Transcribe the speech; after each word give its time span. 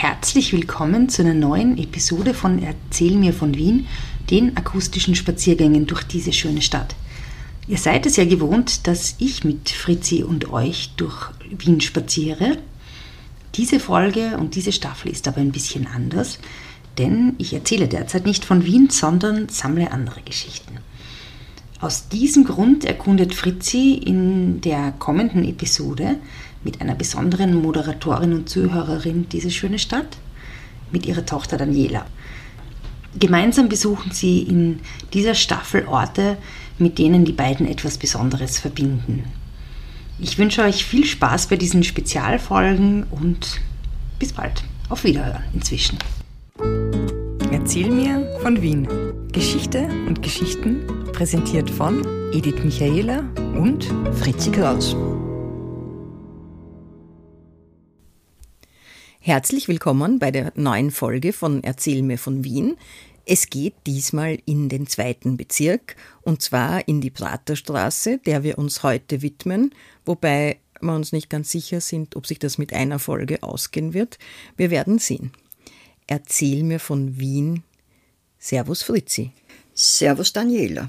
Herzlich 0.00 0.52
willkommen 0.52 1.08
zu 1.08 1.22
einer 1.22 1.34
neuen 1.34 1.76
Episode 1.76 2.32
von 2.32 2.62
Erzähl 2.62 3.16
mir 3.16 3.32
von 3.32 3.56
Wien, 3.56 3.88
den 4.30 4.56
akustischen 4.56 5.16
Spaziergängen 5.16 5.88
durch 5.88 6.04
diese 6.04 6.32
schöne 6.32 6.62
Stadt. 6.62 6.94
Ihr 7.66 7.78
seid 7.78 8.06
es 8.06 8.14
ja 8.14 8.24
gewohnt, 8.24 8.86
dass 8.86 9.16
ich 9.18 9.42
mit 9.42 9.70
Fritzi 9.70 10.22
und 10.22 10.52
euch 10.52 10.90
durch 10.96 11.30
Wien 11.50 11.80
spaziere. 11.80 12.58
Diese 13.56 13.80
Folge 13.80 14.38
und 14.38 14.54
diese 14.54 14.70
Staffel 14.70 15.10
ist 15.10 15.26
aber 15.26 15.38
ein 15.38 15.50
bisschen 15.50 15.88
anders, 15.88 16.38
denn 16.96 17.34
ich 17.38 17.52
erzähle 17.52 17.88
derzeit 17.88 18.24
nicht 18.24 18.44
von 18.44 18.64
Wien, 18.64 18.90
sondern 18.90 19.48
sammle 19.48 19.90
andere 19.90 20.20
Geschichten. 20.20 20.78
Aus 21.80 22.08
diesem 22.08 22.44
Grund 22.44 22.84
erkundet 22.84 23.34
Fritzi 23.34 23.94
in 23.94 24.60
der 24.60 24.92
kommenden 24.92 25.44
Episode 25.44 26.18
mit 26.64 26.80
einer 26.80 26.94
besonderen 26.94 27.54
Moderatorin 27.54 28.32
und 28.32 28.48
Zuhörerin 28.48 29.28
diese 29.30 29.50
schöne 29.50 29.78
Stadt, 29.78 30.18
mit 30.90 31.06
ihrer 31.06 31.26
Tochter 31.26 31.56
Daniela. 31.56 32.06
Gemeinsam 33.18 33.68
besuchen 33.68 34.12
sie 34.12 34.42
in 34.42 34.80
dieser 35.12 35.34
Staffel 35.34 35.86
Orte, 35.86 36.36
mit 36.78 36.98
denen 36.98 37.24
die 37.24 37.32
beiden 37.32 37.66
etwas 37.66 37.98
Besonderes 37.98 38.58
verbinden. 38.58 39.24
Ich 40.18 40.38
wünsche 40.38 40.62
euch 40.62 40.84
viel 40.84 41.04
Spaß 41.04 41.46
bei 41.46 41.56
diesen 41.56 41.84
Spezialfolgen 41.84 43.04
und 43.10 43.60
bis 44.18 44.32
bald. 44.32 44.64
Auf 44.88 45.04
Wiederhören 45.04 45.44
inzwischen. 45.52 45.98
Erzähl 47.52 47.90
mir 47.90 48.26
von 48.42 48.60
Wien. 48.60 48.88
Geschichte 49.32 49.88
und 50.06 50.22
Geschichten 50.22 50.80
präsentiert 51.12 51.70
von 51.70 52.04
Edith 52.32 52.64
Michaela 52.64 53.22
und 53.54 53.86
Fritzi 54.18 54.50
Kraus. 54.50 54.96
Herzlich 59.20 59.66
willkommen 59.66 60.20
bei 60.20 60.30
der 60.30 60.52
neuen 60.54 60.92
Folge 60.92 61.32
von 61.32 61.62
Erzähl 61.64 62.02
mir 62.02 62.18
von 62.18 62.44
Wien. 62.44 62.76
Es 63.26 63.50
geht 63.50 63.74
diesmal 63.84 64.38
in 64.46 64.68
den 64.68 64.86
zweiten 64.86 65.36
Bezirk 65.36 65.96
und 66.22 66.40
zwar 66.40 66.86
in 66.86 67.00
die 67.00 67.10
Praterstraße, 67.10 68.18
der 68.24 68.44
wir 68.44 68.58
uns 68.58 68.84
heute 68.84 69.20
widmen, 69.20 69.74
wobei 70.06 70.60
wir 70.80 70.94
uns 70.94 71.12
nicht 71.12 71.28
ganz 71.28 71.50
sicher 71.50 71.80
sind, 71.80 72.14
ob 72.14 72.28
sich 72.28 72.38
das 72.38 72.58
mit 72.58 72.72
einer 72.72 73.00
Folge 73.00 73.42
ausgehen 73.42 73.92
wird. 73.92 74.18
Wir 74.56 74.70
werden 74.70 74.98
sehen. 74.98 75.32
Erzähl 76.06 76.62
mir 76.62 76.78
von 76.78 77.18
Wien. 77.18 77.64
Servus 78.38 78.84
Fritzi. 78.84 79.32
Servus 79.74 80.32
Daniela. 80.32 80.88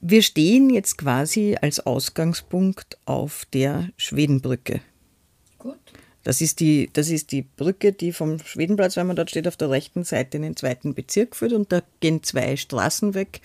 Wir 0.00 0.22
stehen 0.22 0.70
jetzt 0.70 0.96
quasi 0.96 1.56
als 1.60 1.78
Ausgangspunkt 1.80 2.98
auf 3.04 3.44
der 3.52 3.90
Schwedenbrücke. 3.98 4.80
Das 6.24 6.40
ist, 6.40 6.60
die, 6.60 6.90
das 6.92 7.08
ist 7.08 7.32
die 7.32 7.42
Brücke, 7.42 7.92
die 7.92 8.12
vom 8.12 8.38
Schwedenplatz, 8.38 8.96
wenn 8.96 9.06
man 9.06 9.16
dort 9.16 9.30
steht, 9.30 9.48
auf 9.48 9.56
der 9.56 9.70
rechten 9.70 10.04
Seite 10.04 10.36
in 10.36 10.42
den 10.42 10.56
zweiten 10.56 10.94
Bezirk 10.94 11.36
führt. 11.36 11.52
Und 11.52 11.72
da 11.72 11.82
gehen 12.00 12.22
zwei 12.22 12.56
Straßen 12.56 13.14
weg. 13.14 13.40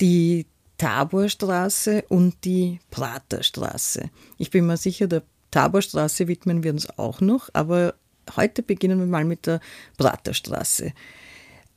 Die 0.00 0.46
Taborstraße 0.80 2.04
und 2.08 2.36
die 2.44 2.80
Praterstraße. 2.90 4.10
Ich 4.38 4.50
bin 4.50 4.66
mir 4.66 4.76
sicher, 4.76 5.06
der 5.06 5.22
Taborstraße 5.50 6.26
widmen 6.26 6.62
wir 6.62 6.72
uns 6.72 6.88
auch 6.98 7.20
noch, 7.20 7.50
aber 7.52 7.94
heute 8.36 8.62
beginnen 8.62 8.98
wir 8.98 9.06
mal 9.06 9.24
mit 9.24 9.46
der 9.46 9.60
Praterstraße. 9.98 10.92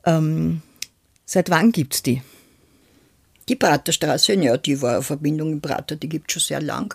Ähm, 0.06 0.62
seit 1.26 1.50
wann 1.50 1.70
gibt 1.72 1.94
es 1.94 2.02
die? 2.02 2.22
Die 3.48 3.56
Praterstraße, 3.56 4.34
ja, 4.34 4.56
die 4.56 4.80
war 4.80 4.94
eine 4.94 5.02
Verbindung 5.02 5.52
im 5.52 5.60
Prater, 5.60 5.96
die 5.96 6.08
gibt 6.08 6.30
es 6.30 6.32
schon 6.34 6.48
sehr 6.48 6.62
lang. 6.62 6.94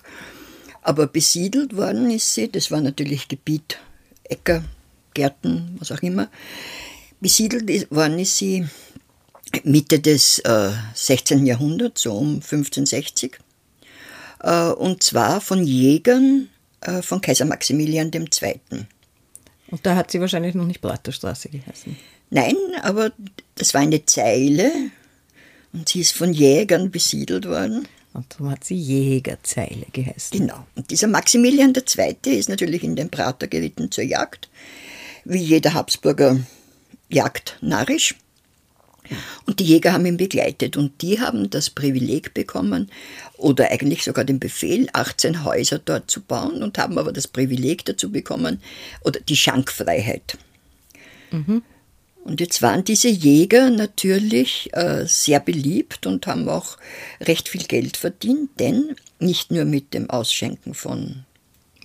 Aber 0.81 1.08
besiedelt 1.08 1.75
worden 1.75 2.09
ist 2.09 2.33
sie, 2.33 2.52
das 2.52 2.72
war 2.72 2.81
natürlich 2.81 3.27
Gebiet, 3.27 3.80
Äcker, 4.23 4.63
Gärten, 5.13 5.75
was 5.80 5.91
auch 5.91 6.02
immer. 6.02 6.30
Besiedelt 7.19 7.91
worden 7.91 8.19
ist 8.19 8.38
sie 8.38 8.66
Mitte 9.63 9.99
des 9.99 10.39
äh, 10.39 10.71
16. 10.94 11.45
Jahrhunderts, 11.45 12.04
so 12.04 12.14
um 12.14 12.36
1560. 12.36 13.39
Äh, 14.42 14.70
und 14.70 15.04
zwar 15.04 15.42
von 15.42 15.64
Jägern 15.65 16.49
äh, 16.81 17.02
von 17.02 17.21
Kaiser 17.21 17.45
Maximilian 17.45 18.11
II. 18.14 18.59
Und 19.71 19.86
da 19.86 19.95
hat 19.95 20.11
sie 20.11 20.21
wahrscheinlich 20.21 20.55
noch 20.55 20.65
nicht 20.65 20.81
Praterstraße 20.81 21.49
geheißen. 21.49 21.95
Nein, 22.30 22.55
aber 22.81 23.11
das 23.55 23.73
war 23.73 23.81
eine 23.81 24.05
Zeile 24.05 24.71
und 25.73 25.89
sie 25.89 26.02
ist 26.02 26.14
von 26.14 26.33
Jägern 26.33 26.92
besiedelt 26.92 27.48
worden. 27.48 27.87
Und 28.14 28.25
darum 28.33 28.49
hat 28.52 28.64
sie 28.64 28.75
Jägerzeile 28.75 29.86
geheißen. 29.92 30.39
Genau. 30.39 30.65
Und 30.75 30.89
dieser 30.89 31.08
Maximilian 31.08 31.73
II. 31.75 32.15
ist 32.37 32.49
natürlich 32.49 32.83
in 32.83 32.95
den 32.95 33.09
Prater 33.09 33.47
geritten 33.47 33.92
zur 33.92 34.03
Jagd, 34.03 34.49
wie 35.25 35.37
jeder 35.37 35.73
Habsburger 35.73 36.39
jagt 37.09 37.58
narrisch. 37.61 38.15
Und 39.45 39.59
die 39.59 39.65
Jäger 39.65 39.93
haben 39.93 40.05
ihn 40.05 40.17
begleitet 40.17 40.77
und 40.77 41.02
die 41.02 41.19
haben 41.19 41.49
das 41.49 41.69
Privileg 41.69 42.33
bekommen 42.33 42.92
oder 43.37 43.71
eigentlich 43.71 44.03
sogar 44.03 44.23
den 44.23 44.39
Befehl, 44.39 44.87
18 44.93 45.43
Häuser 45.43 45.80
dort 45.80 46.11
zu 46.11 46.21
bauen 46.21 46.61
und 46.61 46.77
haben 46.77 46.98
aber 46.98 47.11
das 47.11 47.27
Privileg 47.27 47.86
dazu 47.86 48.11
bekommen 48.11 48.61
oder 49.03 49.19
die 49.19 49.36
Schankfreiheit. 49.36 50.37
Mhm. 51.31 51.64
Und 52.30 52.40
jetzt 52.40 52.62
waren 52.62 52.84
diese 52.84 53.08
Jäger 53.10 53.72
natürlich 53.72 54.70
äh, 54.73 55.06
sehr 55.08 55.40
beliebt 55.40 56.06
und 56.06 56.28
haben 56.28 56.48
auch 56.48 56.78
recht 57.20 57.50
viel 57.50 57.64
Geld 57.64 57.98
verdient, 57.98 58.52
denn 58.60 58.95
nicht 59.17 59.52
nur 59.52 59.66
mit 59.66 59.95
dem 59.95 60.12
Ausschenken 60.12 60.76
von 60.76 61.26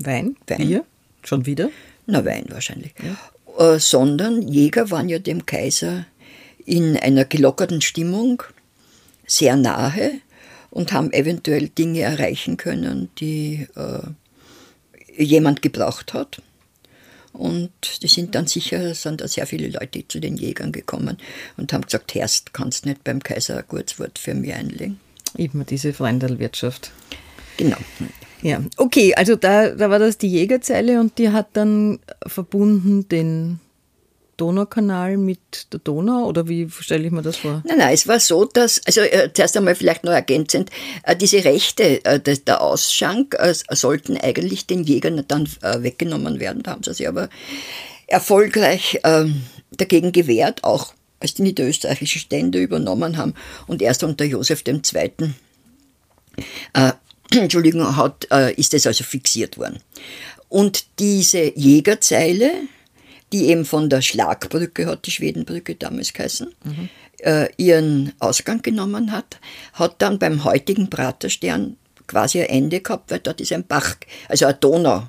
Wein, 0.00 0.36
Wein. 0.46 0.58
Bier, 0.58 0.84
schon 1.22 1.46
wieder? 1.46 1.70
Na, 2.04 2.26
Wein 2.26 2.44
wahrscheinlich. 2.50 2.92
Ja. 3.02 3.74
Äh, 3.74 3.78
sondern 3.78 4.46
Jäger 4.46 4.90
waren 4.90 5.08
ja 5.08 5.18
dem 5.18 5.46
Kaiser 5.46 6.04
in 6.66 6.98
einer 6.98 7.24
gelockerten 7.24 7.80
Stimmung 7.80 8.42
sehr 9.26 9.56
nahe 9.56 10.12
und 10.68 10.92
haben 10.92 11.10
eventuell 11.14 11.70
Dinge 11.70 12.00
erreichen 12.00 12.58
können, 12.58 13.08
die 13.18 13.66
äh, 13.76 15.22
jemand 15.22 15.62
gebraucht 15.62 16.12
hat. 16.12 16.42
Und 17.34 17.72
die 18.02 18.08
sind 18.08 18.34
dann 18.36 18.46
sicher, 18.46 18.94
sind 18.94 19.20
da 19.20 19.28
sehr 19.28 19.46
viele 19.46 19.68
Leute 19.68 20.06
zu 20.06 20.20
den 20.20 20.36
Jägern 20.36 20.70
gekommen 20.70 21.18
und 21.56 21.72
haben 21.72 21.82
gesagt, 21.82 22.14
Herst, 22.14 22.54
kannst 22.54 22.86
nicht 22.86 23.02
beim 23.02 23.22
Kaiser 23.22 23.58
ein 23.58 23.64
gutes 23.68 23.98
Wort 23.98 24.18
für 24.18 24.34
mich 24.34 24.54
einlegen. 24.54 25.00
Eben 25.36 25.66
diese 25.66 25.92
Freundelwirtschaft. 25.92 26.92
Genau. 27.56 27.76
Ja, 28.42 28.60
okay, 28.76 29.14
also 29.14 29.34
da, 29.36 29.70
da 29.70 29.90
war 29.90 29.98
das 29.98 30.16
die 30.16 30.28
Jägerzeile 30.28 31.00
und 31.00 31.18
die 31.18 31.30
hat 31.30 31.48
dann 31.54 31.98
verbunden 32.26 33.08
den 33.08 33.58
Donaukanal 34.36 35.16
mit 35.16 35.72
der 35.72 35.80
Donau 35.80 36.26
oder 36.26 36.48
wie 36.48 36.68
stelle 36.70 37.04
ich 37.06 37.12
mir 37.12 37.22
das 37.22 37.36
vor? 37.36 37.62
Nein, 37.66 37.78
nein, 37.78 37.94
es 37.94 38.06
war 38.06 38.20
so, 38.20 38.44
dass, 38.44 38.80
also 38.86 39.00
äh, 39.00 39.30
zuerst 39.32 39.56
einmal 39.56 39.74
vielleicht 39.74 40.04
noch 40.04 40.12
ergänzend, 40.12 40.70
äh, 41.04 41.16
diese 41.16 41.44
Rechte, 41.44 42.04
äh, 42.04 42.20
der, 42.20 42.36
der 42.36 42.60
Ausschank 42.60 43.36
äh, 43.38 43.54
sollten 43.70 44.16
eigentlich 44.16 44.66
den 44.66 44.84
Jägern 44.84 45.24
dann 45.28 45.48
äh, 45.62 45.82
weggenommen 45.82 46.40
werden, 46.40 46.62
da 46.62 46.72
haben 46.72 46.82
sie 46.82 46.94
sich 46.94 47.08
aber 47.08 47.28
erfolgreich 48.06 49.00
ähm, 49.04 49.42
dagegen 49.72 50.12
gewehrt, 50.12 50.64
auch 50.64 50.94
als 51.20 51.34
die 51.34 51.42
niederösterreichischen 51.42 52.20
Stände 52.20 52.58
übernommen 52.58 53.16
haben 53.16 53.34
und 53.66 53.82
erst 53.82 54.04
unter 54.04 54.24
Josef 54.24 54.62
II. 54.66 54.82
Äh, 56.74 56.92
Entschuldigung, 57.30 57.96
hat, 57.96 58.24
ist 58.56 58.74
es 58.74 58.86
also 58.86 59.02
fixiert 59.02 59.56
worden. 59.58 59.80
Und 60.48 60.84
diese 61.00 61.58
Jägerzeile, 61.58 62.52
die 63.34 63.48
eben 63.48 63.64
von 63.64 63.90
der 63.90 64.00
Schlagbrücke, 64.00 64.86
hat 64.86 65.06
die 65.06 65.10
Schwedenbrücke 65.10 65.74
damals 65.74 66.12
geheißen, 66.12 66.54
mhm. 66.62 66.88
äh, 67.18 67.48
ihren 67.56 68.12
Ausgang 68.20 68.62
genommen 68.62 69.10
hat, 69.10 69.40
hat 69.72 70.00
dann 70.00 70.20
beim 70.20 70.44
heutigen 70.44 70.88
Praterstern 70.88 71.76
quasi 72.06 72.40
ein 72.40 72.48
Ende 72.48 72.80
gehabt, 72.80 73.10
weil 73.10 73.18
dort 73.18 73.40
ist 73.40 73.52
ein 73.52 73.66
Bach, 73.66 73.96
also 74.28 74.46
ein 74.46 74.54
Donauarm. 74.60 75.08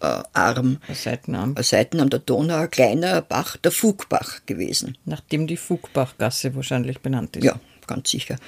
Ein 0.00 0.94
Seitenarm. 0.94 1.54
Ein 1.54 1.62
Seitenarm 1.62 2.08
der 2.08 2.20
Donau, 2.20 2.56
ein 2.56 2.70
kleiner 2.70 3.20
Bach, 3.20 3.58
der 3.58 3.72
Fugbach 3.72 4.40
gewesen. 4.46 4.96
Nachdem 5.04 5.46
die 5.46 5.58
Fugbachgasse 5.58 6.54
wahrscheinlich 6.54 7.00
benannt 7.00 7.36
ist. 7.36 7.44
Ja, 7.44 7.60
ganz 7.86 8.10
sicher. 8.10 8.38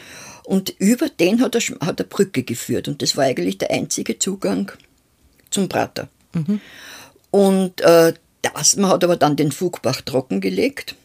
Und 0.45 0.71
über 0.79 1.11
den 1.11 1.43
hat 1.43 1.55
er, 1.55 1.61
hat 1.87 2.01
er 2.01 2.07
Brücke 2.07 2.45
geführt 2.45 2.89
und 2.89 3.03
das 3.03 3.15
war 3.19 3.25
eigentlich 3.25 3.59
der 3.59 3.73
einzige 3.73 4.19
Zugang 4.19 4.73
zum 5.51 5.69
Prater. 5.69 6.09
Mhm. 6.33 6.63
Und 7.31 7.83
äh, 7.83 8.15
das, 8.55 8.77
man 8.77 8.91
hat 8.91 9.05
aber 9.05 9.17
dann 9.17 9.37
den 9.37 9.53
Fugbach 9.53 10.01
trockengelegt 10.03 10.97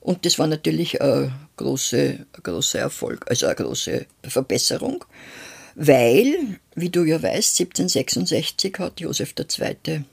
und 0.00 0.24
das 0.24 0.38
war 0.38 0.46
natürlich 0.46 1.00
ein 1.00 1.32
großer 1.56 2.14
große 2.42 2.78
Erfolg, 2.78 3.26
also 3.28 3.46
eine 3.46 3.56
große 3.56 4.06
Verbesserung, 4.24 5.04
weil, 5.74 6.58
wie 6.74 6.90
du 6.90 7.04
ja 7.04 7.22
weißt, 7.22 7.60
1766 7.60 8.78
hat 8.78 9.00
Josef 9.00 9.34
II. 9.38 10.04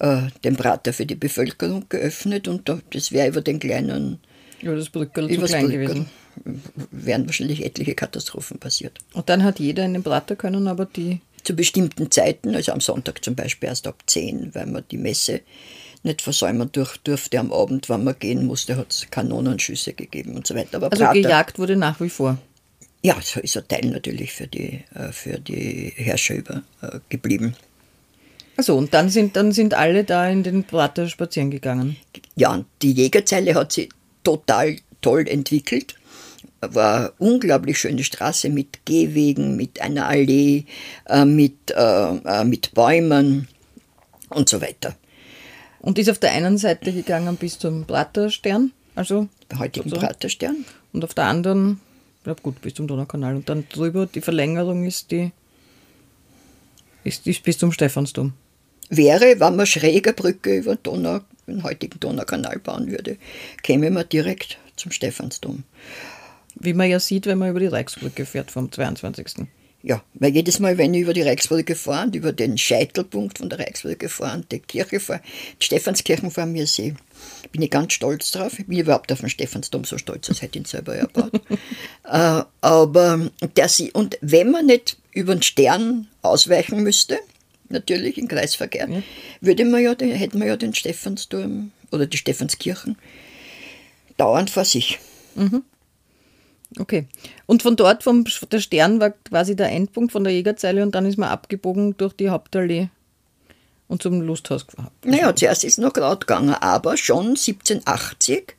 Äh, 0.00 0.28
den 0.44 0.56
Prater 0.56 0.92
für 0.92 1.06
die 1.06 1.16
Bevölkerung 1.16 1.86
geöffnet 1.88 2.46
und 2.46 2.70
das 2.90 3.10
wäre 3.10 3.28
über 3.28 3.40
den 3.40 3.58
kleinen 3.58 4.20
über 4.62 4.76
das 4.76 4.90
Brückel 4.90 5.28
zu 5.28 5.40
klein 5.42 5.70
gewesen. 5.70 6.06
Wären 6.92 7.26
wahrscheinlich 7.26 7.64
etliche 7.64 7.94
Katastrophen 7.94 8.58
passiert. 8.58 8.98
Und 9.12 9.28
dann 9.28 9.42
hat 9.42 9.58
jeder 9.58 9.84
in 9.84 9.94
den 9.94 10.02
Prater 10.04 10.36
können, 10.36 10.68
aber 10.68 10.84
die 10.86 11.20
zu 11.48 11.56
bestimmten 11.56 12.10
Zeiten, 12.10 12.54
also 12.54 12.72
am 12.72 12.80
Sonntag 12.80 13.24
zum 13.24 13.34
Beispiel 13.34 13.70
erst 13.70 13.86
ab 13.86 14.02
10, 14.06 14.54
weil 14.54 14.66
man 14.66 14.84
die 14.90 14.98
Messe 14.98 15.40
nicht 16.02 16.20
versäumen 16.20 16.68
durch, 16.70 16.98
durfte 16.98 17.40
am 17.40 17.54
Abend, 17.54 17.88
wann 17.88 18.04
man 18.04 18.18
gehen 18.18 18.44
musste, 18.44 18.76
hat 18.76 18.92
es 18.92 19.06
Kanonenschüsse 19.10 19.94
gegeben 19.94 20.36
und 20.36 20.46
so 20.46 20.54
weiter. 20.54 20.76
Aber 20.76 20.92
also 20.92 21.04
Prater, 21.04 21.22
gejagt 21.22 21.58
wurde 21.58 21.76
nach 21.76 22.02
wie 22.02 22.10
vor? 22.10 22.36
Ja, 23.02 23.16
so 23.22 23.40
ist 23.40 23.56
ein 23.56 23.66
Teil 23.66 23.86
natürlich 23.86 24.30
für 24.34 24.46
die, 24.46 24.84
äh, 24.94 25.10
für 25.10 25.38
die 25.38 25.94
Herrscher 25.96 26.34
über, 26.34 26.62
äh, 26.82 26.98
geblieben. 27.08 27.56
Also 28.58 28.76
und 28.76 28.92
dann 28.92 29.08
sind, 29.08 29.34
dann 29.34 29.52
sind 29.52 29.72
alle 29.72 30.04
da 30.04 30.28
in 30.28 30.42
den 30.42 30.64
Prater 30.64 31.08
spazieren 31.08 31.50
gegangen? 31.50 31.96
Ja, 32.36 32.52
und 32.52 32.66
die 32.82 32.92
Jägerzeile 32.92 33.54
hat 33.54 33.72
sich 33.72 33.88
total 34.22 34.76
toll 35.00 35.26
entwickelt. 35.26 35.94
War 36.60 36.98
eine 36.98 37.12
unglaublich 37.18 37.78
schöne 37.78 38.02
Straße 38.02 38.48
mit 38.48 38.84
Gehwegen, 38.84 39.56
mit 39.56 39.80
einer 39.80 40.08
Allee, 40.08 40.64
äh, 41.06 41.24
mit, 41.24 41.70
äh, 41.70 42.44
mit 42.44 42.74
Bäumen 42.74 43.48
und 44.30 44.48
so 44.48 44.60
weiter. 44.60 44.96
Und 45.80 45.98
ist 45.98 46.10
auf 46.10 46.18
der 46.18 46.32
einen 46.32 46.58
Seite 46.58 46.92
gegangen 46.92 47.36
bis 47.36 47.58
zum 47.58 47.86
Praterstern, 47.86 48.72
also 48.94 49.28
heutigen. 49.56 49.90
Praterstern. 49.90 50.64
Und 50.92 51.04
auf 51.04 51.14
der 51.14 51.24
anderen, 51.26 51.80
ja 52.26 52.34
gut, 52.34 52.60
bis 52.60 52.74
zum 52.74 52.88
Donaukanal. 52.88 53.36
Und 53.36 53.48
dann 53.48 53.68
drüber, 53.68 54.06
die 54.06 54.20
Verlängerung 54.20 54.84
ist 54.84 55.12
die 55.12 55.30
ist, 57.04 57.26
ist 57.26 57.42
bis 57.42 57.58
zum 57.58 57.72
Stephansdom. 57.72 58.32
Wäre, 58.90 59.40
wenn 59.40 59.56
man 59.56 59.66
schräger 59.66 60.12
Brücke 60.12 60.56
über 60.56 60.76
Donau, 60.76 61.20
den 61.46 61.62
heutigen 61.62 62.00
Donaukanal 62.00 62.58
bauen 62.58 62.90
würde, 62.90 63.16
käme 63.62 63.90
man 63.90 64.08
direkt 64.08 64.58
zum 64.76 64.92
Stephansdom. 64.92 65.64
Wie 66.60 66.74
man 66.74 66.90
ja 66.90 67.00
sieht, 67.00 67.26
wenn 67.26 67.38
man 67.38 67.50
über 67.50 67.60
die 67.60 67.66
Reichsbrücke 67.66 68.26
fährt 68.26 68.50
vom 68.50 68.70
22. 68.70 69.46
Ja, 69.80 70.02
weil 70.14 70.34
jedes 70.34 70.58
Mal, 70.58 70.76
wenn 70.76 70.92
ich 70.92 71.02
über 71.02 71.14
die 71.14 71.22
Reichsbrücke 71.22 71.76
fahre 71.76 72.06
und 72.06 72.16
über 72.16 72.32
den 72.32 72.58
Scheitelpunkt 72.58 73.38
von 73.38 73.48
der 73.48 73.60
Reichsbrücke 73.60 74.08
fahre 74.08 74.38
und 74.38 74.50
die 74.50 74.58
Kirche 74.58 74.98
fahre, 74.98 75.20
die 75.60 75.64
Stephanskirchen 75.64 76.32
vor 76.32 76.46
mir 76.46 76.66
sehe, 76.66 76.96
bin 77.52 77.62
ich 77.62 77.70
ganz 77.70 77.92
stolz 77.92 78.32
drauf. 78.32 78.58
Ich 78.58 78.66
bin 78.66 78.78
überhaupt 78.78 79.12
auf 79.12 79.20
den 79.20 79.28
Stephansdom 79.28 79.84
so 79.84 79.96
stolz, 79.96 80.28
als 80.28 80.42
hätte 80.42 80.58
ich 80.58 80.64
ihn 80.64 80.68
selber 80.68 80.96
erbaut. 80.96 81.32
äh, 82.04 82.42
aber 82.60 83.30
der 83.56 83.68
sie, 83.68 83.92
und 83.92 84.18
wenn 84.20 84.50
man 84.50 84.66
nicht 84.66 84.96
über 85.12 85.36
den 85.36 85.42
Stern 85.42 86.08
ausweichen 86.22 86.82
müsste, 86.82 87.20
natürlich 87.68 88.18
im 88.18 88.26
Kreisverkehr, 88.26 88.88
ja. 88.88 89.02
würde 89.40 89.64
man 89.64 89.82
ja, 89.82 89.94
hätte 89.96 90.38
man 90.38 90.48
ja 90.48 90.56
den 90.56 90.74
Stephansdom 90.74 91.70
oder 91.92 92.06
die 92.06 92.16
Stephanskirchen 92.16 92.98
dauernd 94.16 94.50
vor 94.50 94.64
sich. 94.64 94.98
Mhm. 95.36 95.62
Okay. 96.76 97.06
Und 97.46 97.62
von 97.62 97.76
dort, 97.76 98.02
vom, 98.02 98.24
der 98.50 98.60
Stern 98.60 99.00
war 99.00 99.10
quasi 99.10 99.56
der 99.56 99.70
Endpunkt 99.70 100.12
von 100.12 100.24
der 100.24 100.32
Jägerzeile 100.32 100.82
und 100.82 100.94
dann 100.94 101.06
ist 101.06 101.16
man 101.16 101.30
abgebogen 101.30 101.96
durch 101.96 102.12
die 102.12 102.28
Hauptallee 102.28 102.88
und 103.88 104.02
zum 104.02 104.20
Lusthaus 104.20 104.66
gefahren. 104.66 104.90
Naja, 105.04 105.34
zuerst 105.34 105.64
ist 105.64 105.72
es 105.72 105.78
noch 105.78 105.92
gerade 105.92 106.20
gegangen, 106.20 106.54
aber 106.54 106.96
schon 106.96 107.28
1780 107.28 108.54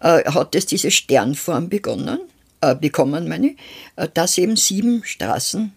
äh, 0.00 0.24
hat 0.24 0.54
es 0.54 0.66
diese 0.66 0.90
Sternform 0.90 1.68
begonnen, 1.68 2.18
äh, 2.60 2.74
bekommen, 2.74 3.28
meine 3.28 3.50
ich, 3.50 3.56
äh, 3.94 4.08
dass 4.12 4.38
eben 4.38 4.56
sieben 4.56 5.04
Straßen 5.04 5.72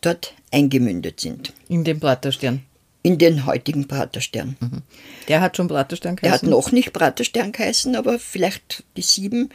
dort 0.00 0.34
eingemündet 0.50 1.20
sind. 1.20 1.52
In 1.68 1.84
den 1.84 2.00
Praterstern? 2.00 2.62
In 3.02 3.18
den 3.18 3.46
heutigen 3.46 3.86
Praterstern. 3.86 4.56
Mhm. 4.60 4.82
Der 5.28 5.40
hat 5.40 5.56
schon 5.56 5.68
Praterstern 5.68 6.16
geheißen? 6.16 6.48
Der 6.48 6.56
hat 6.56 6.64
noch 6.64 6.72
nicht 6.72 6.92
Praterstern 6.92 7.52
geheißen, 7.52 7.96
aber 7.96 8.18
vielleicht 8.18 8.84
die 8.96 9.02
sieben 9.02 9.50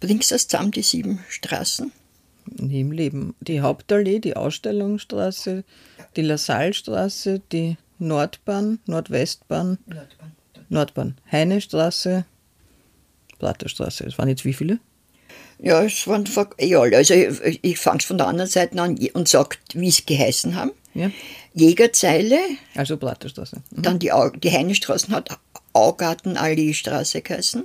Bringst 0.00 0.30
du 0.30 0.34
das 0.34 0.48
zusammen, 0.48 0.70
die 0.70 0.82
sieben 0.82 1.20
Straßen? 1.28 1.92
Nie 2.56 2.80
im 2.80 2.92
Leben. 2.92 3.34
Die 3.40 3.60
Hauptallee, 3.60 4.20
die 4.20 4.36
Ausstellungsstraße, 4.36 5.64
die 6.16 6.22
Lassallestraße, 6.22 7.40
die 7.52 7.76
Nordbahn, 7.98 8.78
Nordwestbahn, 8.86 9.78
Nordbahn, 9.86 10.32
Nordbahn 10.68 11.18
Heinestraße, 11.30 12.24
Platterstraße. 13.38 14.04
Es 14.06 14.18
waren 14.18 14.28
jetzt 14.28 14.44
wie 14.44 14.52
viele? 14.52 14.78
Ja, 15.58 15.82
es 15.82 16.06
waren 16.06 16.24
eh 16.58 16.74
alle. 16.76 16.96
Also 16.96 17.14
ich, 17.14 17.58
ich 17.62 17.78
fange 17.78 18.00
von 18.00 18.18
der 18.18 18.28
anderen 18.28 18.48
Seite 18.48 18.80
an 18.80 18.96
und 19.12 19.28
sage, 19.28 19.56
wie 19.74 19.88
es 19.88 20.06
geheißen 20.06 20.54
haben. 20.54 20.70
Ja. 20.94 21.10
Jägerzeile. 21.54 22.38
Also 22.74 22.96
Platterstraße. 22.96 23.56
Mhm. 23.70 23.82
Dann 23.82 23.98
die, 23.98 24.12
die 24.42 24.52
Heinestraße 24.52 25.10
hat 25.10 25.38
Augartenallee-Straße 25.72 27.22
geheißen. 27.22 27.64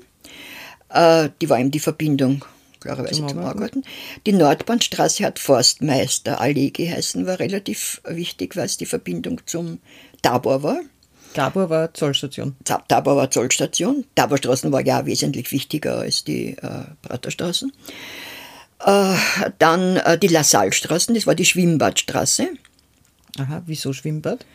Äh, 0.94 1.30
die 1.42 1.50
war 1.50 1.60
eben 1.60 1.72
die 1.72 1.80
Verbindung, 1.80 2.46
klarerweise 2.80 3.26
zum, 3.26 3.28
zum. 3.30 3.84
Die 4.26 4.34
Nordbahnstraße 4.34 5.26
hat 5.26 5.40
Forstmeisterallee 5.40 6.70
geheißen, 6.70 7.26
war 7.26 7.40
relativ 7.40 8.02
wichtig, 8.08 8.56
weil 8.56 8.66
es 8.66 8.78
die 8.78 8.86
Verbindung 8.86 9.42
zum 9.46 9.80
Tabor 10.22 10.64
war. 10.64 10.80
Tabor 11.34 11.70
war 11.70 11.94
Zollstation. 11.94 12.56
Tabor 12.64 13.16
war 13.18 13.32
Zollstation. 13.32 14.06
Taborstraßen 14.16 14.72
war 14.72 14.86
ja 14.86 15.06
wesentlich 15.06 15.52
wichtiger 15.52 16.00
als 16.00 16.24
die 16.24 16.50
äh, 16.58 16.86
Praterstraßen. 17.02 17.72
Äh, 18.86 19.16
dann 19.60 19.98
äh, 19.98 20.18
die 20.18 20.28
Lassallestraßen, 20.28 21.16
das 21.16 21.26
war 21.26 21.36
die 21.36 21.46
Schwimmbadstraße. 21.46 22.50
Aha, 23.40 23.64
wieso 23.66 23.94
Schwimmbad? 23.94 24.46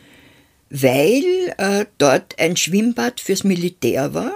Weil 0.69 1.53
äh, 1.57 1.85
dort 1.97 2.39
ein 2.39 2.55
Schwimmbad 2.55 3.19
fürs 3.19 3.43
Militär 3.43 4.13
war. 4.13 4.33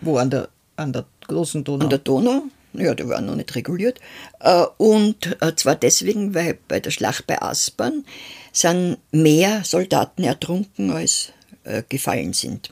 Wo, 0.00 0.16
an 0.18 0.30
der, 0.30 0.48
an 0.76 0.92
der 0.92 1.04
großen 1.26 1.64
Donau. 1.64 1.84
An 1.84 1.90
der 1.90 1.98
Donau, 1.98 2.44
ja, 2.74 2.94
die 2.94 3.08
waren 3.08 3.26
noch 3.26 3.36
nicht 3.36 3.54
reguliert. 3.54 4.00
Äh, 4.40 4.64
und 4.78 5.40
äh, 5.40 5.54
zwar 5.54 5.76
deswegen, 5.76 6.34
weil 6.34 6.58
bei 6.68 6.80
der 6.80 6.90
Schlacht 6.90 7.26
bei 7.26 7.40
Aspern 7.40 8.04
sind 8.52 8.98
mehr 9.12 9.62
Soldaten 9.64 10.24
ertrunken, 10.24 10.90
als 10.90 11.32
äh, 11.64 11.82
gefallen 11.88 12.32
sind. 12.32 12.70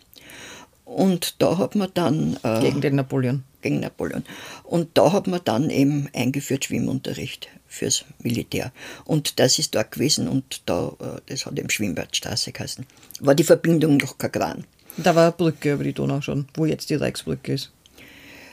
Und 0.84 1.40
da 1.40 1.56
hat 1.56 1.74
man 1.74 1.90
dann. 1.94 2.38
gegen 2.60 2.82
den 2.82 2.96
Napoleon. 2.96 3.44
Gegen 3.62 3.80
Napoleon. 3.80 4.24
Und 4.64 4.90
da 4.94 5.12
hat 5.12 5.26
man 5.26 5.40
dann 5.44 5.70
eben 5.70 6.08
eingeführt 6.12 6.66
Schwimmunterricht 6.66 7.48
fürs 7.66 8.04
Militär. 8.18 8.72
Und 9.04 9.38
das 9.38 9.58
ist 9.58 9.74
dort 9.74 9.92
gewesen 9.92 10.28
und 10.28 10.62
da, 10.66 10.92
das 11.26 11.46
hat 11.46 11.58
eben 11.58 11.70
Schwimmbadstraße 11.70 12.52
geheißen. 12.52 12.84
War 13.20 13.34
die 13.34 13.44
Verbindung 13.44 13.96
noch 13.96 14.18
Kagran. 14.18 14.64
Da 14.98 15.14
war 15.14 15.22
eine 15.22 15.32
Brücke 15.32 15.72
über 15.72 15.84
die 15.84 15.94
Donau 15.94 16.20
schon, 16.20 16.46
wo 16.54 16.66
jetzt 16.66 16.90
die 16.90 16.96
Reichsbrücke 16.96 17.54
ist. 17.54 17.70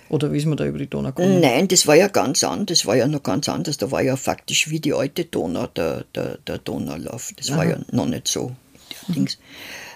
Oder 0.10 0.34
wie 0.34 0.38
ist 0.38 0.46
man 0.46 0.58
da 0.58 0.66
über 0.66 0.80
die 0.80 0.90
Donau 0.90 1.10
gekommen? 1.10 1.40
Nein, 1.40 1.68
das 1.68 1.86
war 1.86 1.96
ja 1.96 2.08
ganz 2.08 2.44
anders. 2.44 2.80
Das 2.80 2.86
war 2.88 2.96
ja 2.96 3.08
noch 3.08 3.22
ganz 3.22 3.48
anders. 3.48 3.78
Da 3.78 3.92
war 3.92 4.02
ja 4.02 4.16
faktisch 4.16 4.70
wie 4.70 4.80
die 4.80 4.94
alte 4.94 5.26
Donau, 5.26 5.68
der, 5.68 6.06
der, 6.16 6.40
der 6.40 6.58
Donaulauf. 6.58 7.32
Das 7.38 7.50
Aha. 7.52 7.58
war 7.58 7.66
ja 7.68 7.78
noch 7.92 8.08
nicht 8.08 8.28
so. 8.28 8.52
Mhm. 9.08 9.28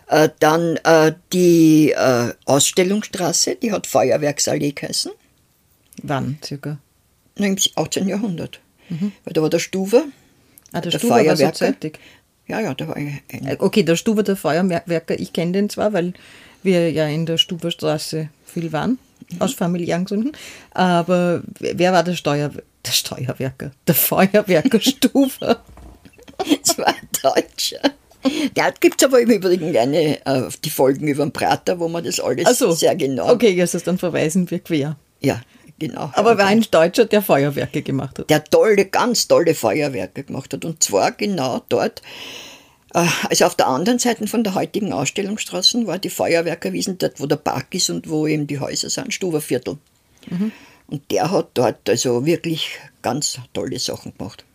Äh, 0.07 0.29
dann 0.39 0.77
äh, 0.83 1.13
die 1.31 1.91
äh, 1.91 2.33
Ausstellungsstraße, 2.45 3.55
die 3.55 3.71
hat 3.71 3.87
Feuerwerksallee 3.87 4.73
geheißen. 4.73 5.11
Wann 6.03 6.37
circa? 6.43 6.77
Im 7.35 7.57
18. 7.75 8.07
Jahrhundert. 8.07 8.59
Mhm. 8.89 9.11
Weil 9.23 9.33
da 9.33 9.41
war 9.41 9.49
der 9.49 9.59
Stuwe. 9.59 10.05
Ah, 10.71 10.81
der, 10.81 10.91
der 10.91 10.99
Stuwe 10.99 11.13
Feuerwerker. 11.13 11.41
war 11.41 11.53
so 11.53 11.65
zeitig. 11.65 11.99
Ja, 12.47 12.59
ja, 12.59 12.73
da 12.75 12.87
war 12.87 12.97
ein, 12.97 13.21
äh, 13.29 13.55
Okay, 13.57 13.83
der 13.83 13.95
Stuwe, 13.95 14.23
der 14.23 14.35
Feuerwerker, 14.35 15.19
ich 15.19 15.33
kenne 15.33 15.53
den 15.53 15.69
zwar, 15.69 15.93
weil 15.93 16.13
wir 16.61 16.91
ja 16.91 17.07
in 17.07 17.25
der 17.25 17.37
Stuberstraße 17.37 18.29
viel 18.45 18.71
waren 18.71 18.99
aus 19.39 19.53
familiären 19.53 20.05
Gründen. 20.05 20.31
Aber 20.71 21.41
wer 21.59 21.93
war 21.93 22.03
der, 22.03 22.15
Steuer, 22.15 22.51
der 22.85 22.91
Steuerwerker? 22.91 23.71
Der 23.87 23.95
Feuerwerker 23.95 24.79
Stufe? 24.79 25.59
das 26.65 26.77
war 26.77 26.87
ein 26.87 27.09
Deutscher. 27.21 27.79
Da 28.53 28.69
gibt 28.71 29.01
es 29.01 29.07
aber 29.07 29.19
im 29.19 29.29
Übrigen 29.29 29.75
eine, 29.77 30.25
äh, 30.25 30.49
die 30.63 30.69
Folgen 30.69 31.07
über 31.07 31.25
den 31.25 31.33
Prater, 31.33 31.79
wo 31.79 31.87
man 31.89 32.03
das 32.03 32.19
alles 32.19 32.57
so. 32.57 32.71
sehr 32.71 32.95
genau. 32.95 33.29
Okay, 33.31 33.49
jetzt 33.49 33.75
also 33.75 33.85
dann 33.85 33.97
verweisen 33.97 34.49
wir 34.49 34.59
quer. 34.59 34.95
Ja, 35.21 35.41
genau. 35.77 36.11
Aber 36.13 36.37
war 36.37 36.45
ein 36.45 36.65
Deutscher, 36.69 37.05
der 37.05 37.21
Feuerwerke 37.21 37.81
gemacht 37.81 38.19
hat? 38.19 38.29
Der 38.29 38.43
tolle, 38.43 38.85
ganz 38.85 39.27
tolle 39.27 39.53
Feuerwerke 39.53 40.23
gemacht 40.23 40.53
hat. 40.53 40.63
Und 40.63 40.81
zwar 40.81 41.11
genau 41.11 41.61
dort, 41.67 42.01
also 42.93 43.45
auf 43.45 43.55
der 43.55 43.67
anderen 43.67 43.99
Seite 43.99 44.27
von 44.27 44.43
der 44.43 44.53
heutigen 44.53 44.93
Ausstellungsstraße 44.93 45.85
war 45.87 45.97
die 45.97 46.09
Feuerwerkerwiesen, 46.09 46.97
dort 46.99 47.19
wo 47.19 47.25
der 47.25 47.37
Park 47.37 47.73
ist 47.73 47.89
und 47.89 48.09
wo 48.09 48.27
eben 48.27 48.47
die 48.47 48.59
Häuser 48.59 48.89
sind, 48.89 49.13
Stuberviertel. 49.13 49.77
Mhm. 50.29 50.51
Und 50.87 51.09
der 51.11 51.31
hat 51.31 51.49
dort 51.55 51.89
also 51.89 52.25
wirklich 52.25 52.77
ganz 53.01 53.39
tolle 53.53 53.79
Sachen 53.79 54.13
gemacht. 54.15 54.45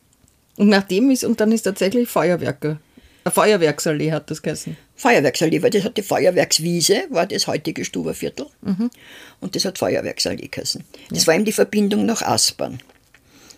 Und 0.57 0.69
nachdem 0.69 1.11
ist, 1.11 1.25
und 1.25 1.41
dann 1.41 1.53
ist 1.53 1.63
tatsächlich 1.63 2.09
Feuerwerker. 2.09 2.79
Ein 3.25 3.33
Feuerwerksallee 3.33 4.13
hat 4.13 4.31
das 4.31 4.41
geheißen. 4.41 4.77
Feuerwerksallee, 4.95 5.63
weil 5.63 5.71
das 5.71 5.85
hat 5.85 5.97
die 5.97 6.03
Feuerwerkswiese, 6.03 7.05
war 7.11 7.27
das 7.27 7.47
heutige 7.47 7.85
Stuberviertel. 7.85 8.47
Mhm. 8.63 8.91
Und 9.41 9.57
das 9.57 9.65
hat 9.65 9.79
Feuerwerksallee 9.79 10.49
geheißen. 10.49 10.85
Das 11.11 11.23
ja. 11.23 11.27
war 11.27 11.35
eben 11.35 11.45
die 11.45 11.53
Verbindung 11.53 12.07
nach 12.07 12.23
Aspern. 12.23 12.79